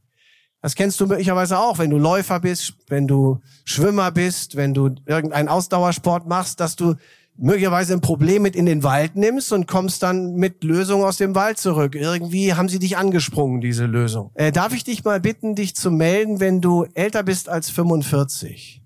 Das 0.61 0.75
kennst 0.75 0.99
du 0.99 1.07
möglicherweise 1.07 1.57
auch, 1.57 1.77
wenn 1.77 1.89
du 1.89 1.97
Läufer 1.97 2.39
bist, 2.41 2.73
wenn 2.87 3.07
du 3.07 3.39
Schwimmer 3.63 4.11
bist, 4.11 4.57
wenn 4.57 4.73
du 4.73 4.93
irgendeinen 5.05 5.47
Ausdauersport 5.47 6.27
machst, 6.27 6.59
dass 6.59 6.75
du 6.75 6.95
möglicherweise 7.39 7.93
ein 7.93 8.01
Problem 8.01 8.43
mit 8.43 8.55
in 8.55 8.65
den 8.65 8.83
Wald 8.83 9.15
nimmst 9.15 9.53
und 9.53 9.67
kommst 9.67 10.03
dann 10.03 10.35
mit 10.35 10.63
Lösung 10.63 11.03
aus 11.03 11.17
dem 11.17 11.35
Wald 11.35 11.57
zurück. 11.57 11.95
Irgendwie 11.95 12.53
haben 12.53 12.69
sie 12.69 12.79
dich 12.79 12.97
angesprungen, 12.97 13.61
diese 13.61 13.85
Lösung. 13.85 14.31
Äh, 14.35 14.51
darf 14.51 14.73
ich 14.73 14.83
dich 14.83 15.03
mal 15.03 15.19
bitten, 15.19 15.55
dich 15.55 15.75
zu 15.75 15.89
melden, 15.89 16.39
wenn 16.39 16.61
du 16.61 16.85
älter 16.93 17.23
bist 17.23 17.49
als 17.49 17.69
45? 17.69 18.83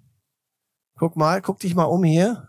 Guck 0.98 1.18
mal, 1.18 1.42
guck 1.42 1.60
dich 1.60 1.76
mal 1.76 1.86
um 1.86 2.04
hier. 2.04 2.48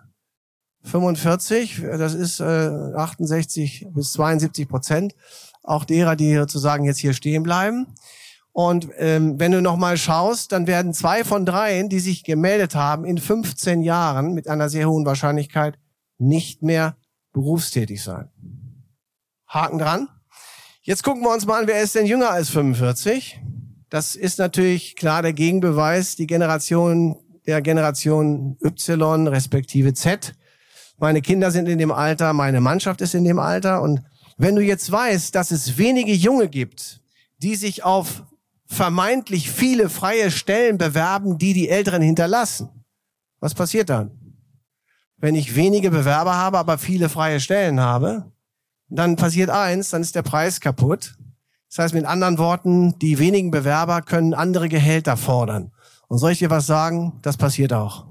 45, 0.82 1.82
das 1.98 2.12
ist 2.12 2.40
äh, 2.40 2.44
68 2.44 3.86
bis 3.94 4.12
72 4.12 4.68
Prozent 4.68 5.14
auch 5.62 5.84
derer, 5.84 6.14
die 6.14 6.34
sozusagen 6.36 6.84
jetzt 6.84 6.98
hier 6.98 7.14
stehen 7.14 7.42
bleiben. 7.42 7.94
Und 8.52 8.88
ähm, 8.98 9.40
wenn 9.40 9.50
du 9.50 9.62
nochmal 9.62 9.96
schaust, 9.96 10.52
dann 10.52 10.66
werden 10.66 10.92
zwei 10.92 11.24
von 11.24 11.46
dreien, 11.46 11.88
die 11.88 12.00
sich 12.00 12.22
gemeldet 12.22 12.74
haben, 12.74 13.04
in 13.06 13.18
15 13.18 13.80
Jahren 13.82 14.34
mit 14.34 14.46
einer 14.46 14.68
sehr 14.68 14.88
hohen 14.88 15.06
Wahrscheinlichkeit 15.06 15.78
nicht 16.26 16.62
mehr 16.62 16.96
berufstätig 17.32 18.02
sein. 18.02 18.30
Haken 19.48 19.78
dran. 19.78 20.08
Jetzt 20.82 21.02
gucken 21.02 21.22
wir 21.22 21.32
uns 21.32 21.46
mal 21.46 21.60
an, 21.60 21.66
wer 21.66 21.82
ist 21.82 21.94
denn 21.94 22.06
jünger 22.06 22.30
als 22.30 22.50
45? 22.50 23.40
Das 23.88 24.16
ist 24.16 24.38
natürlich 24.38 24.96
klar 24.96 25.22
der 25.22 25.32
Gegenbeweis, 25.32 26.16
die 26.16 26.26
Generation 26.26 27.16
der 27.46 27.62
Generation 27.62 28.56
Y 28.62 29.28
respektive 29.28 29.94
Z. 29.94 30.34
Meine 30.98 31.22
Kinder 31.22 31.50
sind 31.50 31.68
in 31.68 31.78
dem 31.78 31.92
Alter, 31.92 32.32
meine 32.32 32.60
Mannschaft 32.60 33.00
ist 33.00 33.14
in 33.14 33.24
dem 33.24 33.38
Alter 33.38 33.82
und 33.82 34.02
wenn 34.36 34.56
du 34.56 34.62
jetzt 34.62 34.90
weißt, 34.90 35.34
dass 35.34 35.50
es 35.50 35.78
wenige 35.78 36.12
Junge 36.12 36.48
gibt, 36.48 37.00
die 37.38 37.54
sich 37.54 37.84
auf 37.84 38.24
vermeintlich 38.66 39.50
viele 39.50 39.88
freie 39.88 40.30
Stellen 40.30 40.78
bewerben, 40.78 41.38
die 41.38 41.52
die 41.52 41.68
Älteren 41.68 42.02
hinterlassen, 42.02 42.68
was 43.40 43.54
passiert 43.54 43.90
dann? 43.90 44.23
Wenn 45.16 45.34
ich 45.34 45.56
wenige 45.56 45.90
Bewerber 45.90 46.34
habe, 46.34 46.58
aber 46.58 46.78
viele 46.78 47.08
freie 47.08 47.40
Stellen 47.40 47.80
habe, 47.80 48.32
dann 48.88 49.16
passiert 49.16 49.50
eins, 49.50 49.90
dann 49.90 50.02
ist 50.02 50.14
der 50.14 50.22
Preis 50.22 50.60
kaputt. 50.60 51.16
Das 51.68 51.78
heißt 51.78 51.94
mit 51.94 52.04
anderen 52.04 52.38
Worten, 52.38 52.98
die 52.98 53.18
wenigen 53.18 53.50
Bewerber 53.50 54.02
können 54.02 54.34
andere 54.34 54.68
Gehälter 54.68 55.16
fordern. 55.16 55.72
Und 56.08 56.18
soll 56.18 56.32
ich 56.32 56.38
dir 56.38 56.50
was 56.50 56.66
sagen? 56.66 57.18
Das 57.22 57.36
passiert 57.36 57.72
auch. 57.72 58.06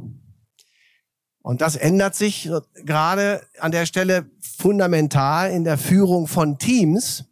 Und 1.42 1.62
das 1.62 1.76
ändert 1.76 2.16
sich 2.16 2.50
gerade 2.86 3.42
an 3.60 3.72
der 3.72 3.86
Stelle 3.86 4.26
fundamental 4.42 5.52
in 5.52 5.64
der 5.64 5.78
Führung 5.78 6.28
von 6.28 6.58
Teams, 6.58 7.26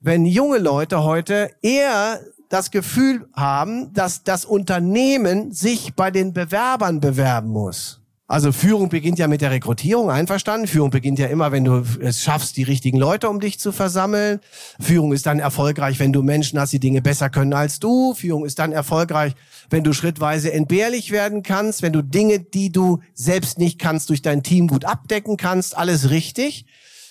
wenn 0.00 0.24
junge 0.24 0.58
Leute 0.58 1.02
heute 1.02 1.50
eher 1.60 2.20
das 2.48 2.70
Gefühl 2.70 3.28
haben, 3.34 3.92
dass 3.92 4.22
das 4.22 4.44
Unternehmen 4.44 5.52
sich 5.52 5.94
bei 5.94 6.10
den 6.10 6.32
Bewerbern 6.32 7.00
bewerben 7.00 7.48
muss. 7.48 7.97
Also 8.30 8.52
Führung 8.52 8.90
beginnt 8.90 9.18
ja 9.18 9.26
mit 9.26 9.40
der 9.40 9.50
Rekrutierung, 9.50 10.10
einverstanden. 10.10 10.66
Führung 10.66 10.90
beginnt 10.90 11.18
ja 11.18 11.28
immer, 11.28 11.50
wenn 11.50 11.64
du 11.64 11.82
es 12.02 12.22
schaffst, 12.22 12.58
die 12.58 12.62
richtigen 12.62 12.98
Leute 12.98 13.30
um 13.30 13.40
dich 13.40 13.58
zu 13.58 13.72
versammeln. 13.72 14.40
Führung 14.78 15.14
ist 15.14 15.24
dann 15.24 15.38
erfolgreich, 15.38 15.98
wenn 15.98 16.12
du 16.12 16.22
Menschen 16.22 16.60
hast, 16.60 16.74
die 16.74 16.78
Dinge 16.78 17.00
besser 17.00 17.30
können 17.30 17.54
als 17.54 17.80
du. 17.80 18.12
Führung 18.12 18.44
ist 18.44 18.58
dann 18.58 18.72
erfolgreich, 18.72 19.32
wenn 19.70 19.82
du 19.82 19.94
schrittweise 19.94 20.52
entbehrlich 20.52 21.10
werden 21.10 21.42
kannst, 21.42 21.80
wenn 21.80 21.94
du 21.94 22.02
Dinge, 22.02 22.38
die 22.38 22.70
du 22.70 23.00
selbst 23.14 23.58
nicht 23.58 23.78
kannst, 23.78 24.10
durch 24.10 24.20
dein 24.20 24.42
Team 24.42 24.68
gut 24.68 24.84
abdecken 24.84 25.38
kannst. 25.38 25.74
Alles 25.74 26.10
richtig. 26.10 26.66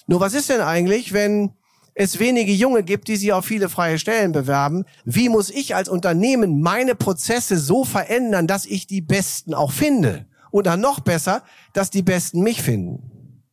Nur 0.06 0.20
was 0.20 0.36
ist 0.36 0.50
denn 0.50 0.62
eigentlich, 0.62 1.14
wenn 1.14 1.50
es 1.96 2.20
wenige 2.20 2.52
Junge 2.52 2.84
gibt, 2.84 3.08
die 3.08 3.16
sich 3.16 3.34
auf 3.34 3.44
viele 3.44 3.70
freie 3.70 3.98
Stellen 3.98 4.34
bewerben? 4.34 4.86
Wie 5.04 5.30
muss 5.30 5.50
ich 5.50 5.74
als 5.74 5.90
Unternehmen 5.90 6.62
meine 6.62 6.94
Prozesse 6.94 7.58
so 7.58 7.86
verändern, 7.86 8.46
dass 8.46 8.68
ich 8.68 8.86
die 8.86 9.02
Besten 9.02 9.56
auch 9.56 9.72
finde? 9.72 10.28
Oder 10.52 10.78
noch 10.78 11.00
besser, 11.00 11.44
dass 11.74 11.90
die 11.90 12.04
Besten 12.04 12.42
mich 12.42 12.62
finden. 12.62 13.44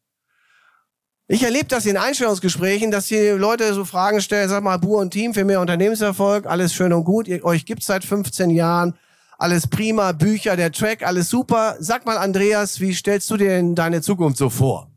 Ich 1.26 1.42
erlebe 1.42 1.66
das 1.66 1.86
in 1.86 1.96
Einstellungsgesprächen, 1.96 2.90
dass 2.90 3.06
die 3.06 3.28
Leute 3.28 3.72
so 3.72 3.86
Fragen 3.86 4.20
stellen, 4.20 4.48
sag 4.48 4.62
mal, 4.62 4.76
Bu 4.76 4.98
und 4.98 5.10
Team 5.10 5.32
für 5.32 5.44
mehr 5.44 5.60
Unternehmenserfolg, 5.60 6.44
alles 6.44 6.74
schön 6.74 6.92
und 6.92 7.04
gut, 7.04 7.28
ihr, 7.28 7.42
euch 7.44 7.64
gibt's 7.64 7.86
seit 7.86 8.04
15 8.04 8.50
Jahren, 8.50 8.94
alles 9.38 9.66
prima, 9.66 10.12
Bücher, 10.12 10.54
der 10.56 10.70
Track, 10.70 11.02
alles 11.02 11.30
super. 11.30 11.76
Sag 11.80 12.04
mal, 12.04 12.18
Andreas, 12.18 12.78
wie 12.80 12.92
stellst 12.92 13.30
du 13.30 13.38
dir 13.38 13.48
denn 13.48 13.74
deine 13.74 14.02
Zukunft 14.02 14.36
so 14.36 14.50
vor? 14.50 14.93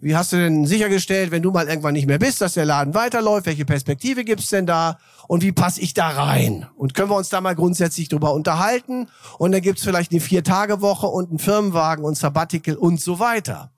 Wie 0.00 0.14
hast 0.14 0.32
du 0.32 0.36
denn 0.36 0.64
sichergestellt, 0.64 1.32
wenn 1.32 1.42
du 1.42 1.50
mal 1.50 1.66
irgendwann 1.66 1.94
nicht 1.94 2.06
mehr 2.06 2.20
bist, 2.20 2.40
dass 2.40 2.54
der 2.54 2.64
Laden 2.64 2.94
weiterläuft? 2.94 3.46
Welche 3.46 3.64
Perspektive 3.64 4.24
gibt's 4.24 4.48
denn 4.48 4.64
da? 4.64 4.98
Und 5.26 5.42
wie 5.42 5.50
passe 5.50 5.80
ich 5.80 5.92
da 5.92 6.08
rein? 6.08 6.66
Und 6.76 6.94
können 6.94 7.10
wir 7.10 7.16
uns 7.16 7.30
da 7.30 7.40
mal 7.40 7.56
grundsätzlich 7.56 8.08
drüber 8.08 8.32
unterhalten? 8.32 9.08
Und 9.38 9.50
dann 9.50 9.60
gibt's 9.60 9.82
vielleicht 9.82 10.12
eine 10.12 10.20
Vier-Tage-Woche 10.20 11.08
und 11.08 11.30
einen 11.30 11.40
Firmenwagen 11.40 12.04
und 12.04 12.16
Sabbatical 12.16 12.76
und 12.76 13.00
so 13.00 13.18
weiter. 13.18 13.72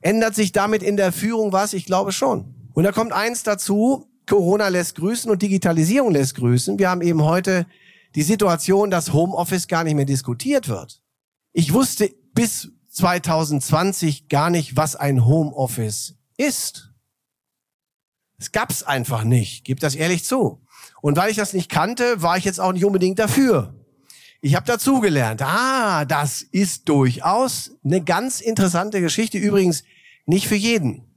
Ändert 0.00 0.34
sich 0.34 0.50
damit 0.50 0.82
in 0.82 0.96
der 0.96 1.12
Führung 1.12 1.52
was? 1.52 1.72
Ich 1.72 1.84
glaube 1.84 2.10
schon. 2.10 2.52
Und 2.72 2.82
da 2.82 2.90
kommt 2.90 3.12
eins 3.12 3.44
dazu, 3.44 4.08
Corona 4.26 4.68
lässt 4.68 4.96
grüßen 4.96 5.30
und 5.30 5.40
Digitalisierung 5.40 6.12
lässt 6.12 6.34
grüßen. 6.34 6.80
Wir 6.80 6.90
haben 6.90 7.02
eben 7.02 7.22
heute 7.22 7.66
die 8.16 8.22
Situation, 8.22 8.90
dass 8.90 9.12
Homeoffice 9.12 9.68
gar 9.68 9.84
nicht 9.84 9.94
mehr 9.94 10.04
diskutiert 10.04 10.68
wird. 10.68 11.00
Ich 11.52 11.72
wusste 11.72 12.10
bis 12.34 12.72
2020 12.90 14.28
gar 14.28 14.50
nicht, 14.50 14.76
was 14.76 14.96
ein 14.96 15.24
Homeoffice 15.24 16.16
ist. 16.36 16.92
Es 18.38 18.52
gab's 18.52 18.82
einfach 18.82 19.24
nicht, 19.24 19.64
gib 19.64 19.80
das 19.80 19.94
ehrlich 19.94 20.24
zu. 20.24 20.64
Und 21.02 21.16
weil 21.16 21.30
ich 21.30 21.36
das 21.36 21.52
nicht 21.52 21.70
kannte, 21.70 22.22
war 22.22 22.36
ich 22.36 22.44
jetzt 22.44 22.60
auch 22.60 22.72
nicht 22.72 22.84
unbedingt 22.84 23.18
dafür. 23.18 23.74
Ich 24.40 24.54
habe 24.54 24.66
dazugelernt. 24.66 25.42
Ah, 25.42 26.04
das 26.06 26.40
ist 26.40 26.88
durchaus 26.88 27.72
eine 27.84 28.02
ganz 28.02 28.40
interessante 28.40 29.00
Geschichte. 29.00 29.36
Übrigens 29.36 29.84
nicht 30.24 30.48
für 30.48 30.56
jeden. 30.56 31.09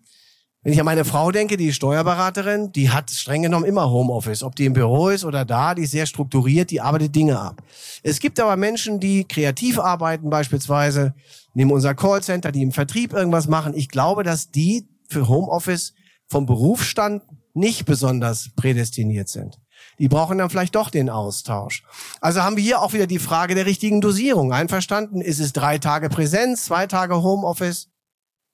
Wenn 0.63 0.71
ich 0.71 0.79
an 0.79 0.85
meine 0.85 1.03
Frau 1.03 1.29
denke, 1.31 1.57
die 1.57 1.73
Steuerberaterin, 1.73 2.71
die 2.71 2.89
hat 2.89 3.11
streng 3.11 3.43
genommen 3.43 3.65
immer 3.65 3.89
Homeoffice. 3.89 4.43
Ob 4.43 4.55
die 4.55 4.65
im 4.65 4.71
Büro 4.71 5.09
ist 5.09 5.25
oder 5.25 5.43
da, 5.43 5.75
die 5.75 5.83
ist 5.83 5.91
sehr 5.91 6.05
strukturiert, 6.05 6.71
die 6.71 6.79
arbeitet 6.79 7.13
Dinge 7.13 7.37
ab. 7.37 7.61
Es 8.01 8.21
gibt 8.21 8.39
aber 8.39 8.55
Menschen, 8.55 9.01
die 9.01 9.25
kreativ 9.25 9.77
arbeiten 9.77 10.29
beispielsweise, 10.29 11.13
nehmen 11.53 11.71
unser 11.71 11.95
Callcenter, 11.95 12.53
die 12.53 12.61
im 12.61 12.71
Vertrieb 12.71 13.11
irgendwas 13.11 13.49
machen. 13.49 13.73
Ich 13.75 13.89
glaube, 13.89 14.23
dass 14.23 14.51
die 14.51 14.87
für 15.09 15.27
Homeoffice 15.27 15.93
vom 16.27 16.45
Berufsstand 16.45 17.23
nicht 17.53 17.85
besonders 17.85 18.49
prädestiniert 18.55 19.27
sind. 19.27 19.59
Die 19.99 20.07
brauchen 20.07 20.37
dann 20.37 20.49
vielleicht 20.49 20.75
doch 20.75 20.89
den 20.89 21.09
Austausch. 21.09 21.83
Also 22.21 22.41
haben 22.41 22.55
wir 22.55 22.63
hier 22.63 22.81
auch 22.81 22.93
wieder 22.93 23.05
die 23.05 23.19
Frage 23.19 23.53
der 23.53 23.65
richtigen 23.65 23.99
Dosierung. 23.99 24.53
Einverstanden? 24.53 25.19
Ist 25.19 25.41
es 25.41 25.51
drei 25.51 25.77
Tage 25.77 26.07
Präsenz, 26.07 26.63
zwei 26.65 26.87
Tage 26.87 27.21
Homeoffice? 27.21 27.89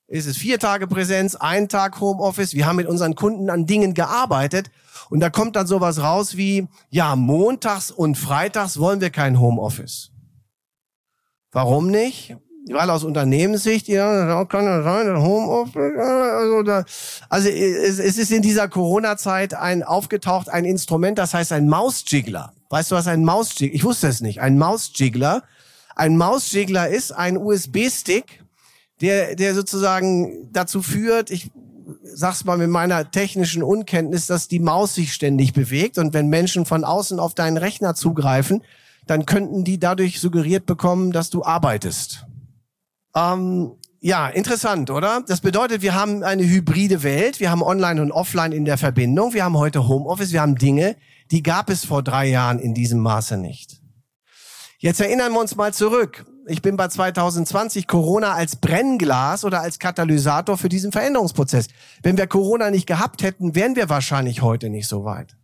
Ist 0.10 0.25
es 0.25 0.38
vier 0.38 0.60
Tage 0.60 0.88
Präsenz, 0.88 1.36
ein 1.36 1.70
Tag 1.70 2.01
Homeoffice. 2.01 2.54
Wir 2.54 2.66
haben 2.66 2.78
mit 2.78 2.88
unseren 2.88 3.16
Kunden 3.16 3.50
an 3.50 3.66
Dingen 3.66 3.94
gearbeitet 3.94 4.72
und 5.10 5.20
da 5.20 5.30
kommt 5.30 5.56
dann 5.56 5.68
sowas 5.68 6.01
raus 6.01 6.36
wie, 6.36 6.68
ja, 6.89 7.16
montags 7.16 7.92
und 7.92 8.18
freitags 8.18 8.80
wollen 8.80 9.01
wir 9.01 9.12
kein 9.12 9.39
Homeoffice. 9.39 10.12
Warum 11.51 11.89
nicht? 11.89 12.36
Weil 12.72 12.89
aus 12.89 13.04
Unternehmenssicht, 13.04 13.88
ja, 13.88 14.46
kann 14.46 14.66
ja 14.66 14.84
sein, 14.84 15.18
Homeoffice, 15.18 15.98
also, 15.98 16.63
da, 16.63 16.84
also 17.30 17.50
es, 17.50 18.00
es 18.00 18.18
ist 18.18 18.32
in 18.32 18.42
dieser 18.42 18.68
Corona-Zeit 18.68 19.54
ein 19.54 19.82
aufgetaucht 19.84 20.50
ein 20.50 20.66
Instrument, 20.66 21.18
das 21.18 21.34
heißt 21.34 21.51
ein 21.51 21.68
Mausjiggler. 21.68 22.54
Weißt 22.70 22.92
du, 22.92 22.96
was 22.96 23.08
ein 23.08 23.24
Mausjiggler? 23.24 23.75
Ich 23.75 23.84
wusste 23.84 24.08
es 24.08 24.22
nicht. 24.22 24.42
Ein 24.42 24.58
Mausjiggler. 24.60 25.44
Ein 25.96 26.18
Mausjiggler 26.18 26.89
ist 26.89 27.12
ein 27.12 27.38
USB-Stick, 27.38 28.44
der, 29.01 29.36
der 29.36 29.56
sozusagen 29.56 30.50
dazu 30.51 30.82
führt, 30.82 31.32
ich 31.32 31.51
sag's 32.03 32.46
mal 32.46 32.58
mit 32.58 32.70
meiner 32.70 33.10
technischen 33.12 33.63
Unkenntnis, 33.63 34.27
dass 34.27 34.48
die 34.48 34.60
Maus 34.60 34.96
sich 34.96 35.13
ständig 35.13 35.53
bewegt 35.53 35.98
und 35.98 36.13
wenn 36.13 36.27
Menschen 36.27 36.65
von 36.65 36.84
außen 36.84 37.20
auf 37.20 37.34
deinen 37.34 37.58
Rechner 37.58 37.96
zugreifen, 37.96 38.63
dann 39.08 39.25
könnten 39.25 39.63
die 39.63 39.79
dadurch 39.79 40.20
suggeriert 40.20 40.65
bekommen, 40.65 41.12
dass 41.12 41.29
du 41.29 41.44
arbeitest. 41.44 42.25
Ähm, 43.15 43.72
ja, 44.01 44.27
interessant, 44.27 44.91
oder? 44.91 45.24
Das 45.27 45.41
bedeutet, 45.41 45.82
wir 45.82 45.96
haben 45.96 46.24
eine 46.24 46.44
hybride 46.44 47.03
Welt, 47.03 47.39
wir 47.39 47.51
haben 47.51 47.63
Online 47.63 48.01
und 48.01 48.12
Offline 48.12 48.51
in 48.51 48.65
der 48.65 48.77
Verbindung, 48.77 49.34
wir 49.34 49.44
haben 49.44 49.58
heute 49.58 49.88
Homeoffice, 49.88 50.32
wir 50.32 50.41
haben 50.41 50.56
Dinge, 50.56 50.96
die 51.32 51.44
gab 51.44 51.70
es 51.70 51.86
vor 51.86 52.03
drei 52.03 52.27
Jahren 52.27 52.60
in 52.60 52.74
diesem 52.74 53.00
Maße 53.00 53.38
nicht. 53.38 53.82
Jetzt 54.77 55.01
erinnern 55.01 55.34
wir 55.34 55.41
uns 55.41 55.56
mal 55.56 55.74
zurück 55.74 56.25
ich 56.50 56.62
bin 56.62 56.77
bei 56.77 56.88
2020 56.88 57.88
Corona 57.88 58.34
als 58.34 58.56
Brennglas 58.56 59.46
oder 59.46 59.62
als 59.62 59.79
Katalysator 59.79 60.58
für 60.58 60.70
diesen 60.70 60.91
Veränderungsprozess. 60.91 61.68
Wenn 62.03 62.18
wir 62.18 62.27
Corona 62.27 62.72
nicht 62.72 62.88
gehabt 62.88 63.24
hätten, 63.24 63.56
wären 63.56 63.75
wir 63.75 63.89
wahrscheinlich 63.89 64.41
heute 64.41 64.70
nicht 64.70 64.88
so 64.88 65.06
weit. 65.06 65.38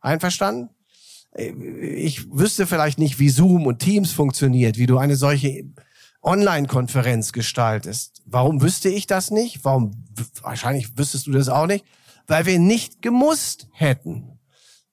Einverstanden? 0.00 0.70
Ich 1.36 2.30
wüsste 2.32 2.66
vielleicht 2.66 2.98
nicht, 2.98 3.18
wie 3.18 3.28
Zoom 3.28 3.66
und 3.66 3.78
Teams 3.78 4.12
funktioniert, 4.12 4.78
wie 4.78 4.86
du 4.86 4.98
eine 4.98 5.16
solche 5.16 5.64
Online-Konferenz 6.22 7.32
gestaltest. 7.32 8.22
Warum 8.26 8.62
wüsste 8.62 8.88
ich 8.88 9.06
das 9.06 9.30
nicht? 9.30 9.64
Warum, 9.64 9.92
wahrscheinlich 10.42 10.98
wüsstest 10.98 11.26
du 11.26 11.32
das 11.32 11.48
auch 11.48 11.66
nicht, 11.66 11.84
weil 12.26 12.46
wir 12.46 12.58
nicht 12.58 13.02
gemusst 13.02 13.68
hätten. 13.72 14.39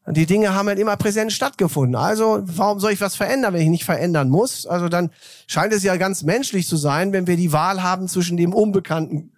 Und 0.08 0.16
die 0.16 0.26
Dinge 0.26 0.56
haben 0.56 0.70
halt 0.70 0.80
immer 0.80 0.96
präsent 0.96 1.34
stattgefunden. 1.34 1.98
Also, 1.98 2.40
warum 2.42 2.80
soll 2.80 2.94
ich 2.94 3.02
was 3.02 3.18
verändern, 3.18 3.54
wenn 3.54 3.62
ich 3.62 3.68
nicht 3.68 3.84
verändern 3.84 4.30
muss? 4.30 4.66
Also, 4.66 4.88
dann 4.88 5.12
scheint 5.48 5.74
es 5.74 5.84
ja 5.84 5.98
ganz 5.98 6.24
menschlich 6.24 6.66
zu 6.66 6.78
sein, 6.78 7.12
wenn 7.12 7.28
wir 7.28 7.36
die 7.36 7.52
Wahl 7.52 7.84
haben 7.84 8.08
zwischen 8.08 8.38
dem 8.38 8.54
unbekannten, 8.54 9.34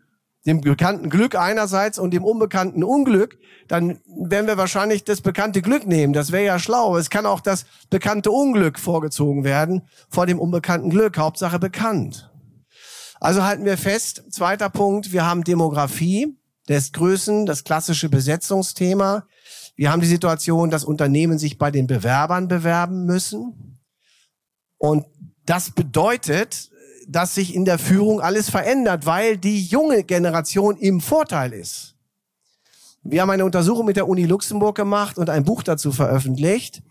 dem 0.46 0.62
bekannten 0.62 1.10
Glück 1.10 1.34
einerseits 1.34 1.98
und 1.98 2.12
dem 2.12 2.24
unbekannten 2.24 2.84
Unglück, 2.84 3.40
dann 3.68 3.98
werden 4.06 4.46
wir 4.46 4.58
wahrscheinlich 4.58 5.04
das 5.04 5.22
bekannte 5.22 5.64
Glück 5.64 5.88
nehmen. 5.88 6.14
Das 6.14 6.32
wäre 6.32 6.46
ja 6.46 6.60
schlau. 6.60 6.98
Es 6.98 7.10
kann 7.10 7.26
auch 7.26 7.42
das 7.42 7.66
bekannte 7.90 8.30
Unglück 8.30 8.78
vorgezogen 8.78 9.44
werden 9.44 9.82
vor 10.08 10.28
dem 10.28 10.38
unbekannten 10.38 10.92
Glück. 10.92 11.18
Hauptsache 11.18 11.58
bekannt. 11.58 12.30
Also 13.20 13.44
halten 13.44 13.66
wir 13.66 13.78
fest, 13.80 14.24
zweiter 14.30 14.70
Punkt, 14.70 15.12
wir 15.14 15.26
haben 15.26 15.44
Demografie 15.44 16.38
des 16.70 16.92
Größen, 16.92 17.48
das 17.48 17.64
klassische 17.64 18.08
Besetzungsthema. 18.08 19.26
Wir 19.80 19.94
haben 19.94 20.02
die 20.02 20.08
Situation, 20.08 20.70
dass 20.70 20.84
Unternehmen 20.84 21.40
sich 21.40 21.58
bei 21.58 21.72
den 21.72 21.88
Bewerbern 21.88 22.50
bewerben 22.50 23.06
müssen. 23.06 23.80
Und 24.78 25.06
das 25.46 25.72
bedeutet, 25.72 26.70
dass 27.08 27.34
sich 27.36 27.56
in 27.56 27.64
der 27.64 27.80
Führung 27.80 28.20
alles 28.20 28.50
verändert, 28.50 29.06
weil 29.06 29.38
die 29.38 29.64
junge 29.64 30.04
Generation 30.04 30.76
im 30.76 31.00
Vorteil 31.00 31.54
ist. 31.54 31.96
Wir 33.04 33.22
haben 33.22 33.30
eine 33.30 33.46
Untersuchung 33.46 33.86
mit 33.86 33.96
der 33.96 34.10
Uni 34.10 34.26
Luxemburg 34.26 34.76
gemacht 34.76 35.18
und 35.18 35.30
ein 35.30 35.46
Buch 35.46 35.64
dazu 35.64 35.94
veröffentlicht. 35.94 36.84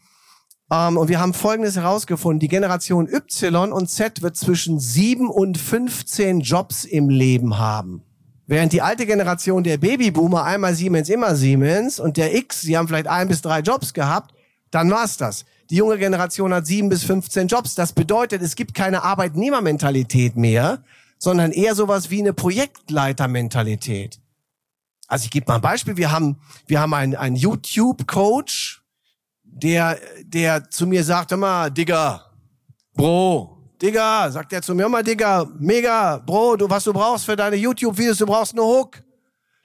Ähm, 0.73 0.97
und 0.97 1.09
wir 1.09 1.21
haben 1.21 1.35
Folgendes 1.35 1.77
herausgefunden. 1.77 2.41
Die 2.41 2.49
Generation 2.49 3.07
Y 3.07 3.71
und 3.71 3.91
Z 3.91 4.23
wird 4.23 4.39
zwischen 4.39 4.81
sieben 4.81 5.29
und 5.29 5.59
15 5.59 6.41
Jobs 6.41 6.87
im 6.87 7.11
Leben 7.11 7.59
haben. 7.59 8.08
Während 8.49 8.73
die 8.73 8.81
alte 8.81 9.05
Generation 9.05 9.63
der 9.63 9.77
Babyboomer 9.77 10.43
einmal 10.43 10.75
Siemens, 10.75 11.11
immer 11.11 11.37
Siemens 11.37 12.01
und 12.01 12.17
der 12.17 12.35
X, 12.35 12.63
sie 12.63 12.79
haben 12.79 12.89
vielleicht 12.89 13.07
ein 13.07 13.29
bis 13.29 13.43
drei 13.43 13.61
Jobs 13.61 13.93
gehabt, 13.93 14.35
dann 14.71 14.91
war's 14.91 15.19
das. 15.19 15.45
Die 15.69 15.77
junge 15.77 15.99
Generation 15.99 16.55
hat 16.55 16.67
sieben 16.67 16.89
bis 16.89 17.05
15 17.05 17.47
Jobs. 17.47 17.75
Das 17.75 17.93
bedeutet, 17.93 18.41
es 18.41 18.57
gibt 18.57 18.73
keine 18.73 19.03
Arbeitnehmermentalität 19.03 20.37
mehr, 20.37 20.83
sondern 21.19 21.53
eher 21.53 21.75
sowas 21.75 22.09
wie 22.09 22.21
eine 22.21 22.33
Projektleitermentalität. 22.33 24.19
Also 25.09 25.27
ich 25.27 25.31
gebe 25.31 25.45
mal 25.47 25.57
ein 25.57 25.61
Beispiel. 25.61 25.99
Wir 25.99 26.11
haben, 26.11 26.39
wir 26.67 26.81
haben 26.81 26.95
einen, 26.95 27.17
einen 27.17 27.37
YouTube-Coach, 27.37 28.83
der, 29.45 29.99
der 30.23 30.71
zu 30.71 30.87
mir 30.87 31.05
sagt, 31.05 31.33
immer, 31.33 31.69
Digga, 31.69 32.25
Bro, 32.95 33.58
Digga, 33.81 34.31
sagt 34.31 34.53
er 34.53 34.63
zu 34.63 34.75
mir 34.75 34.87
immer, 34.87 35.03
Digga, 35.03 35.47
mega, 35.59 36.19
Bro, 36.19 36.57
du, 36.57 36.69
was 36.69 36.85
du 36.85 36.93
brauchst 36.93 37.25
für 37.25 37.37
deine 37.37 37.57
YouTube-Videos, 37.57 38.19
du 38.19 38.27
brauchst 38.27 38.53
eine 38.53 38.63
Hook. 38.63 39.03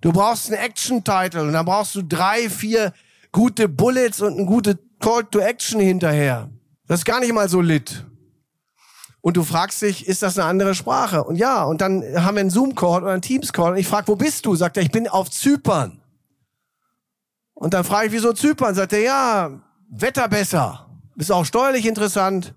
Du 0.01 0.12
brauchst 0.12 0.51
einen 0.51 0.62
Action-Title 0.62 1.43
und 1.43 1.53
dann 1.53 1.65
brauchst 1.65 1.96
du 1.96 2.01
drei, 2.01 2.50
vier 2.50 2.93
gute 3.32 3.70
Bullets 3.70 4.22
und 4.22 4.38
ein 4.38 4.46
gute 4.46 4.77
Call 5.00 5.24
to 5.24 5.39
Action 5.39 5.79
hinterher. 5.79 6.50
Das 6.88 7.00
ist 7.00 7.05
gar 7.05 7.20
nicht 7.22 7.34
mal 7.34 7.48
so 7.50 7.62
lit. 7.62 8.05
Und 9.22 9.38
du 9.38 9.43
fragst 9.43 9.82
dich, 9.82 10.05
ist 10.05 10.22
das 10.22 10.38
eine 10.38 10.48
andere 10.48 10.75
Sprache? 10.75 11.24
Und 11.24 11.38
ja, 11.38 11.63
und 11.63 11.79
dann 11.79 12.03
haben 12.15 12.36
wir 12.36 12.41
einen 12.41 12.50
Zoom-Call 12.50 13.03
oder 13.03 13.13
einen 13.13 13.22
Teams-Call 13.22 13.72
und 13.72 13.77
ich 13.77 13.88
frage, 13.88 14.10
wo 14.10 14.17
bist 14.17 14.46
du? 14.46 14.55
Sagt 14.55 14.75
er, 14.75 14.84
ich 14.84 14.91
bin 14.91 15.08
auf 15.08 15.32
Zypern. 15.32 16.01
Und 17.53 17.74
dann 17.74 17.86
frage 17.86 18.08
ich, 18.08 18.12
wieso 18.12 18.34
Zypern? 18.34 18.75
Sagt 18.75 18.91
er, 18.91 19.00
ja, 19.00 19.51
Wetter 19.89 20.27
besser. 20.27 20.89
Ist 21.15 21.32
auch 21.32 21.46
steuerlich 21.46 21.86
interessant. 21.86 22.53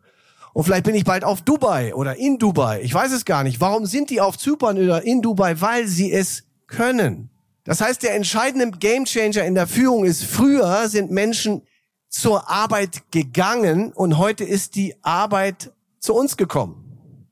Und 0.56 0.64
vielleicht 0.64 0.84
bin 0.84 0.94
ich 0.94 1.04
bald 1.04 1.22
auf 1.22 1.42
Dubai 1.42 1.94
oder 1.94 2.16
in 2.16 2.38
Dubai. 2.38 2.80
Ich 2.80 2.94
weiß 2.94 3.12
es 3.12 3.26
gar 3.26 3.42
nicht. 3.42 3.60
Warum 3.60 3.84
sind 3.84 4.08
die 4.08 4.22
auf 4.22 4.38
Zypern 4.38 4.78
oder 4.78 5.02
in 5.02 5.20
Dubai? 5.20 5.60
Weil 5.60 5.86
sie 5.86 6.10
es 6.10 6.44
können. 6.66 7.28
Das 7.64 7.82
heißt, 7.82 8.02
der 8.02 8.14
entscheidende 8.14 8.70
Gamechanger 8.70 9.44
in 9.44 9.54
der 9.54 9.66
Führung 9.66 10.06
ist, 10.06 10.24
früher 10.24 10.88
sind 10.88 11.10
Menschen 11.10 11.60
zur 12.08 12.48
Arbeit 12.48 13.02
gegangen 13.10 13.92
und 13.92 14.16
heute 14.16 14.44
ist 14.44 14.76
die 14.76 14.94
Arbeit 15.02 15.74
zu 16.00 16.14
uns 16.14 16.38
gekommen. 16.38 17.28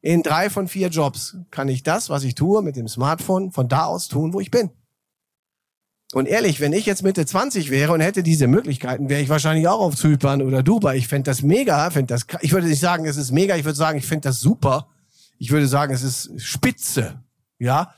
In 0.00 0.22
drei 0.22 0.48
von 0.48 0.66
vier 0.66 0.88
Jobs 0.88 1.36
kann 1.50 1.68
ich 1.68 1.82
das, 1.82 2.08
was 2.08 2.24
ich 2.24 2.34
tue, 2.34 2.62
mit 2.62 2.76
dem 2.76 2.88
Smartphone 2.88 3.52
von 3.52 3.68
da 3.68 3.84
aus 3.84 4.08
tun, 4.08 4.32
wo 4.32 4.40
ich 4.40 4.50
bin. 4.50 4.70
Und 6.14 6.26
ehrlich, 6.26 6.60
wenn 6.60 6.72
ich 6.72 6.86
jetzt 6.86 7.02
Mitte 7.02 7.26
20 7.26 7.70
wäre 7.70 7.92
und 7.92 8.00
hätte 8.00 8.22
diese 8.22 8.46
Möglichkeiten, 8.46 9.08
wäre 9.08 9.20
ich 9.20 9.28
wahrscheinlich 9.28 9.66
auch 9.66 9.80
auf 9.80 9.96
Zypern 9.96 10.42
oder 10.42 10.62
Dubai. 10.62 10.96
Ich 10.96 11.08
fände 11.08 11.28
das 11.28 11.42
mega, 11.42 11.90
fänd 11.90 12.08
das, 12.08 12.24
ich 12.40 12.52
würde 12.52 12.68
nicht 12.68 12.78
sagen, 12.78 13.04
es 13.04 13.16
ist 13.16 13.32
mega, 13.32 13.56
ich 13.56 13.64
würde 13.64 13.76
sagen, 13.76 13.98
ich 13.98 14.06
fände 14.06 14.28
das 14.28 14.38
super. 14.38 14.86
Ich 15.38 15.50
würde 15.50 15.66
sagen, 15.66 15.92
es 15.92 16.04
ist 16.04 16.40
spitze. 16.40 17.20
Ja, 17.58 17.94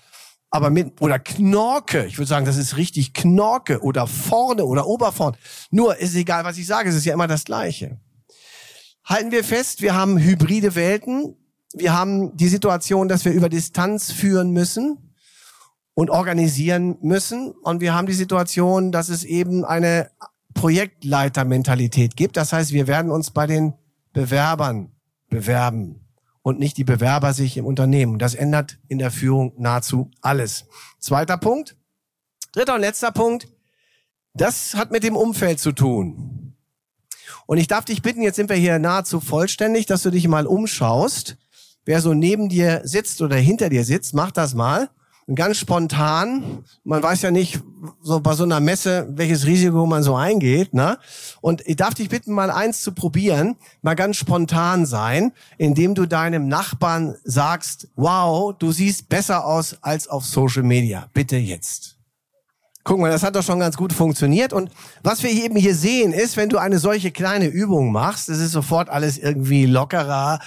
aber 0.49 0.71
mit, 0.71 1.03
oder 1.03 1.19
Knorke. 1.19 2.07
Ich 2.07 2.17
würde 2.17 2.29
sagen, 2.29 2.47
das 2.47 2.57
ist 2.57 2.79
richtig 2.79 3.13
Knorke 3.13 3.83
oder 3.83 4.07
vorne 4.07 4.65
oder 4.65 4.87
obervorn. 4.87 5.37
Nur 5.71 5.99
ist 5.99 6.15
egal, 6.15 6.43
was 6.45 6.57
ich 6.57 6.67
sage, 6.67 6.89
es 6.89 6.95
ist 6.95 7.05
ja 7.05 7.13
immer 7.13 7.27
das 7.27 7.45
Gleiche. 7.45 8.01
Halten 9.05 9.31
wir 9.31 9.45
fest, 9.45 9.83
wir 9.83 9.95
haben 9.95 10.19
hybride 10.19 10.75
Welten. 10.75 11.37
Wir 11.75 11.93
haben 11.93 12.35
die 12.35 12.49
Situation, 12.49 13.09
dass 13.09 13.27
wir 13.27 13.33
über 13.33 13.51
Distanz 13.51 14.11
führen 14.11 14.53
müssen 14.53 15.06
und 15.97 16.11
organisieren 16.11 16.99
müssen. 17.01 17.53
Und 17.53 17.81
wir 17.81 17.95
haben 17.95 18.07
die 18.07 18.13
Situation, 18.13 18.93
dass 18.93 19.09
es 19.09 19.25
eben 19.25 19.65
eine 19.65 20.11
Projektleitermentalität 20.53 22.17
gibt. 22.17 22.37
Das 22.37 22.53
heißt, 22.53 22.73
wir 22.73 22.87
werden 22.87 23.11
uns 23.11 23.31
bei 23.31 23.47
den 23.47 23.73
Bewerbern 24.13 24.93
bewerben 25.31 26.07
und 26.43 26.59
nicht 26.59 26.77
die 26.77 26.85
Bewerber 26.85 27.33
sich 27.33 27.57
im 27.57 27.65
Unternehmen. 27.65 28.19
Das 28.19 28.35
ändert 28.35 28.79
in 28.89 28.99
der 28.99 29.11
Führung 29.11 29.55
nahezu 29.57 30.11
alles. 30.21 30.67
Zweiter 30.99 31.39
Punkt. 31.39 31.77
Dritter 32.53 32.75
und 32.75 32.83
letzter 32.83 33.11
Punkt. 33.11 33.49
Das 34.35 34.75
hat 34.75 34.91
mit 34.91 35.03
dem 35.03 35.17
Umfeld 35.17 35.61
zu 35.61 35.73
tun. 35.73 36.57
Und 37.47 37.57
ich 37.57 37.69
darf 37.69 37.87
dich 37.87 38.03
bitten, 38.03 38.21
jetzt 38.21 38.37
sind 38.37 38.51
wir 38.51 38.57
hier 38.57 38.79
nahezu 38.79 39.19
vollständig, 39.19 39.87
dass 39.87 40.03
du 40.03 40.11
dich 40.11 40.29
mal 40.29 40.47
umschaust. 40.47 41.39
Wer 41.87 42.03
so 42.03 42.13
neben 42.13 42.51
dir 42.51 42.83
sitzt 42.85 43.23
oder 43.23 43.37
hinter 43.37 43.71
dir 43.71 43.85
sitzt, 43.85 44.13
mach 44.13 44.31
das 44.31 44.53
mal 44.53 44.91
ganz 45.35 45.59
spontan. 45.59 46.65
Man 46.85 47.03
weiß 47.03 47.23
ja 47.23 47.31
nicht 47.31 47.61
so 48.01 48.21
bei 48.21 48.35
so 48.35 48.45
einer 48.45 48.61
Messe, 48.61 49.09
welches 49.11 49.47
Risiko 49.47 49.87
man 49.87 50.03
so 50.03 50.15
eingeht. 50.15 50.73
Ne? 50.73 50.99
Und 51.41 51.67
ich 51.67 51.77
darf 51.77 51.95
dich 51.95 52.09
bitten, 52.09 52.33
mal 52.33 52.51
eins 52.51 52.81
zu 52.81 52.93
probieren, 52.93 53.57
mal 53.83 53.95
ganz 53.95 54.17
spontan 54.17 54.87
sein, 54.87 55.33
indem 55.59 55.95
du 55.95 56.07
deinem 56.07 56.49
Nachbarn 56.49 57.17
sagst, 57.25 57.89
wow, 57.97 58.55
du 58.57 58.71
siehst 58.71 59.09
besser 59.09 59.45
aus 59.45 59.77
als 59.83 60.09
auf 60.09 60.25
Social 60.25 60.63
Media. 60.63 61.09
Bitte 61.13 61.37
jetzt. 61.37 61.96
Guck 62.87 63.01
mal, 63.01 63.11
das 63.11 63.25
hat 63.25 63.35
doch 63.35 63.43
schon 63.43 63.59
ganz 63.59 63.77
gut 63.77 63.93
funktioniert. 63.93 64.53
Und 64.53 64.71
was 65.03 65.25
wir 65.25 65.31
eben 65.31 65.57
hier 65.57 65.75
sehen, 65.75 66.13
ist, 66.13 66.37
wenn 66.37 66.49
du 66.49 66.59
eine 66.59 66.79
solche 66.79 67.11
kleine 67.11 67.47
Übung 67.47 67.91
machst, 67.91 68.29
es 68.29 68.39
ist 68.39 68.53
sofort 68.53 68.91
alles 68.91 69.19
irgendwie 69.19 69.67
lockerer. 69.67 70.39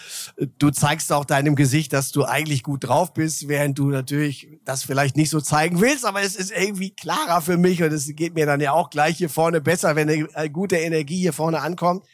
Du 0.58 0.69
zeigst 0.69 1.12
auch 1.12 1.25
deinem 1.25 1.58
Gesicht, 1.58 1.91
dass 1.91 2.13
du 2.13 2.23
eigentlich 2.23 2.63
gut 2.63 2.88
drauf 2.88 3.13
bist, 3.13 3.49
während 3.49 3.78
du 3.78 3.89
natürlich 3.89 4.47
das 4.63 4.86
vielleicht 4.86 5.17
nicht 5.17 5.30
so 5.30 5.41
zeigen 5.41 5.82
willst, 5.82 6.06
aber 6.06 6.21
es 6.21 6.38
ist 6.38 6.52
irgendwie 6.52 6.91
klarer 6.91 7.41
für 7.41 7.58
mich 7.58 7.84
und 7.84 7.91
es 7.91 8.10
geht 8.15 8.36
mir 8.36 8.45
dann 8.45 8.62
ja 8.62 8.71
auch 8.71 8.89
gleich 8.89 9.17
hier 9.17 9.30
vorne 9.30 9.60
besser, 9.60 9.97
wenn 9.97 10.10
eine 10.34 10.49
gute 10.49 10.78
Energie 10.78 11.17
hier 11.17 11.34
vorne 11.34 11.60
ankommt. 11.60 12.06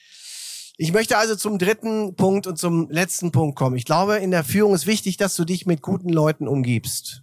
Ich 0.78 0.92
möchte 0.92 1.20
also 1.20 1.36
zum 1.36 1.60
dritten 1.60 2.16
Punkt 2.16 2.48
und 2.48 2.58
zum 2.58 2.90
letzten 2.90 3.32
Punkt 3.32 3.56
kommen. 3.56 3.76
Ich 3.76 3.86
glaube, 3.86 4.16
in 4.16 4.32
der 4.32 4.44
Führung 4.44 4.74
ist 4.74 4.88
wichtig, 4.88 5.18
dass 5.18 5.36
du 5.36 5.46
dich 5.46 5.68
mit 5.68 5.84
guten 5.84 6.10
Leuten 6.10 6.48
umgibst. 6.48 7.22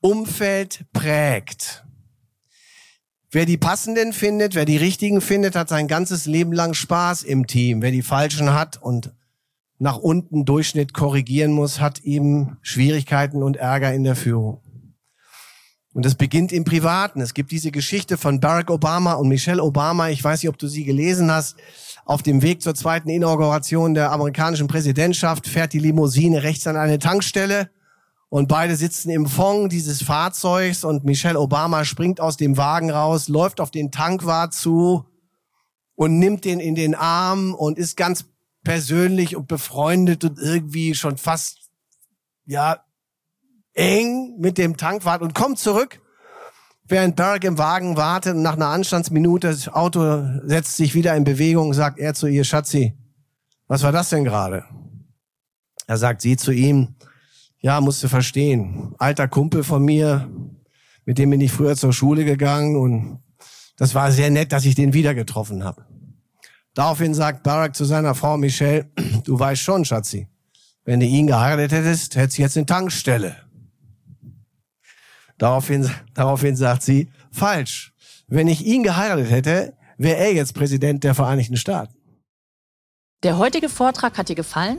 Umfeld 0.00 0.84
prägt. 0.92 1.84
Wer 3.30 3.44
die 3.44 3.58
passenden 3.58 4.14
findet, 4.14 4.54
wer 4.54 4.64
die 4.64 4.78
richtigen 4.78 5.20
findet, 5.20 5.54
hat 5.54 5.68
sein 5.68 5.86
ganzes 5.86 6.24
Leben 6.24 6.52
lang 6.52 6.72
Spaß 6.72 7.24
im 7.24 7.46
Team. 7.46 7.82
Wer 7.82 7.90
die 7.90 8.02
falschen 8.02 8.54
hat 8.54 8.80
und 8.80 9.12
nach 9.78 9.98
unten 9.98 10.46
Durchschnitt 10.46 10.94
korrigieren 10.94 11.52
muss, 11.52 11.78
hat 11.78 12.00
eben 12.00 12.56
Schwierigkeiten 12.62 13.42
und 13.42 13.58
Ärger 13.58 13.92
in 13.92 14.04
der 14.04 14.16
Führung. 14.16 14.62
Und 15.92 16.06
es 16.06 16.14
beginnt 16.14 16.52
im 16.52 16.64
Privaten. 16.64 17.20
Es 17.20 17.34
gibt 17.34 17.50
diese 17.50 17.70
Geschichte 17.70 18.16
von 18.16 18.40
Barack 18.40 18.70
Obama 18.70 19.14
und 19.14 19.28
Michelle 19.28 19.62
Obama. 19.62 20.08
Ich 20.08 20.24
weiß 20.24 20.42
nicht, 20.42 20.48
ob 20.48 20.58
du 20.58 20.66
sie 20.66 20.84
gelesen 20.84 21.30
hast. 21.30 21.56
Auf 22.06 22.22
dem 22.22 22.40
Weg 22.40 22.62
zur 22.62 22.74
zweiten 22.74 23.10
Inauguration 23.10 23.92
der 23.92 24.10
amerikanischen 24.10 24.68
Präsidentschaft 24.68 25.46
fährt 25.46 25.74
die 25.74 25.80
Limousine 25.80 26.42
rechts 26.42 26.66
an 26.66 26.76
eine 26.76 26.98
Tankstelle 26.98 27.70
und 28.30 28.48
beide 28.48 28.76
sitzen 28.76 29.10
im 29.10 29.26
Fond 29.26 29.72
dieses 29.72 30.02
Fahrzeugs 30.02 30.84
und 30.84 31.04
Michelle 31.04 31.40
Obama 31.40 31.84
springt 31.84 32.20
aus 32.20 32.36
dem 32.36 32.56
Wagen 32.56 32.90
raus, 32.90 33.28
läuft 33.28 33.60
auf 33.60 33.70
den 33.70 33.90
Tankwart 33.90 34.52
zu 34.52 35.06
und 35.94 36.18
nimmt 36.18 36.44
den 36.44 36.60
in 36.60 36.74
den 36.74 36.94
Arm 36.94 37.54
und 37.54 37.78
ist 37.78 37.96
ganz 37.96 38.26
persönlich 38.64 39.34
und 39.34 39.48
befreundet 39.48 40.24
und 40.24 40.38
irgendwie 40.38 40.94
schon 40.94 41.16
fast, 41.16 41.70
ja, 42.44 42.84
eng 43.72 44.36
mit 44.38 44.58
dem 44.58 44.76
Tankwart 44.76 45.22
und 45.22 45.34
kommt 45.34 45.58
zurück, 45.58 46.00
während 46.84 47.16
Berg 47.16 47.44
im 47.44 47.58
Wagen 47.58 47.96
wartet 47.96 48.34
und 48.34 48.42
nach 48.42 48.56
einer 48.56 48.68
Anstandsminute 48.68 49.48
das 49.48 49.68
Auto 49.68 50.24
setzt 50.44 50.76
sich 50.76 50.94
wieder 50.94 51.16
in 51.16 51.24
Bewegung, 51.24 51.72
sagt 51.72 51.98
er 51.98 52.14
zu 52.14 52.26
ihr, 52.26 52.44
Schatzi, 52.44 52.98
was 53.68 53.82
war 53.82 53.92
das 53.92 54.10
denn 54.10 54.24
gerade? 54.24 54.64
Er 55.86 55.96
sagt 55.96 56.20
sie 56.20 56.36
zu 56.36 56.52
ihm, 56.52 56.96
ja, 57.60 57.80
musst 57.80 58.02
du 58.02 58.08
verstehen. 58.08 58.94
Alter 58.98 59.28
Kumpel 59.28 59.64
von 59.64 59.84
mir, 59.84 60.28
mit 61.04 61.18
dem 61.18 61.30
bin 61.30 61.40
ich 61.40 61.52
früher 61.52 61.76
zur 61.76 61.92
Schule 61.92 62.24
gegangen 62.24 62.76
und 62.76 63.20
das 63.76 63.94
war 63.94 64.12
sehr 64.12 64.30
nett, 64.30 64.52
dass 64.52 64.64
ich 64.64 64.74
den 64.74 64.92
wieder 64.92 65.14
getroffen 65.14 65.64
habe. 65.64 65.84
Daraufhin 66.74 67.14
sagt 67.14 67.42
Barack 67.42 67.74
zu 67.74 67.84
seiner 67.84 68.14
Frau 68.14 68.36
Michelle, 68.36 68.90
du 69.24 69.38
weißt 69.38 69.62
schon, 69.62 69.84
Schatzi, 69.84 70.28
wenn 70.84 71.00
du 71.00 71.06
ihn 71.06 71.26
geheiratet 71.26 71.72
hättest, 71.72 72.16
hättest 72.16 72.38
du 72.38 72.42
jetzt 72.42 72.56
eine 72.56 72.66
Tankstelle. 72.66 73.36
Daraufhin, 75.38 75.90
daraufhin 76.14 76.56
sagt 76.56 76.82
sie, 76.82 77.10
falsch. 77.30 77.94
Wenn 78.26 78.48
ich 78.48 78.64
ihn 78.66 78.82
geheiratet 78.82 79.30
hätte, 79.30 79.74
wäre 79.96 80.18
er 80.18 80.34
jetzt 80.34 80.54
Präsident 80.54 81.04
der 81.04 81.14
Vereinigten 81.14 81.56
Staaten. 81.56 81.94
Der 83.22 83.38
heutige 83.38 83.68
Vortrag 83.68 84.18
hat 84.18 84.28
dir 84.28 84.36
gefallen? 84.36 84.78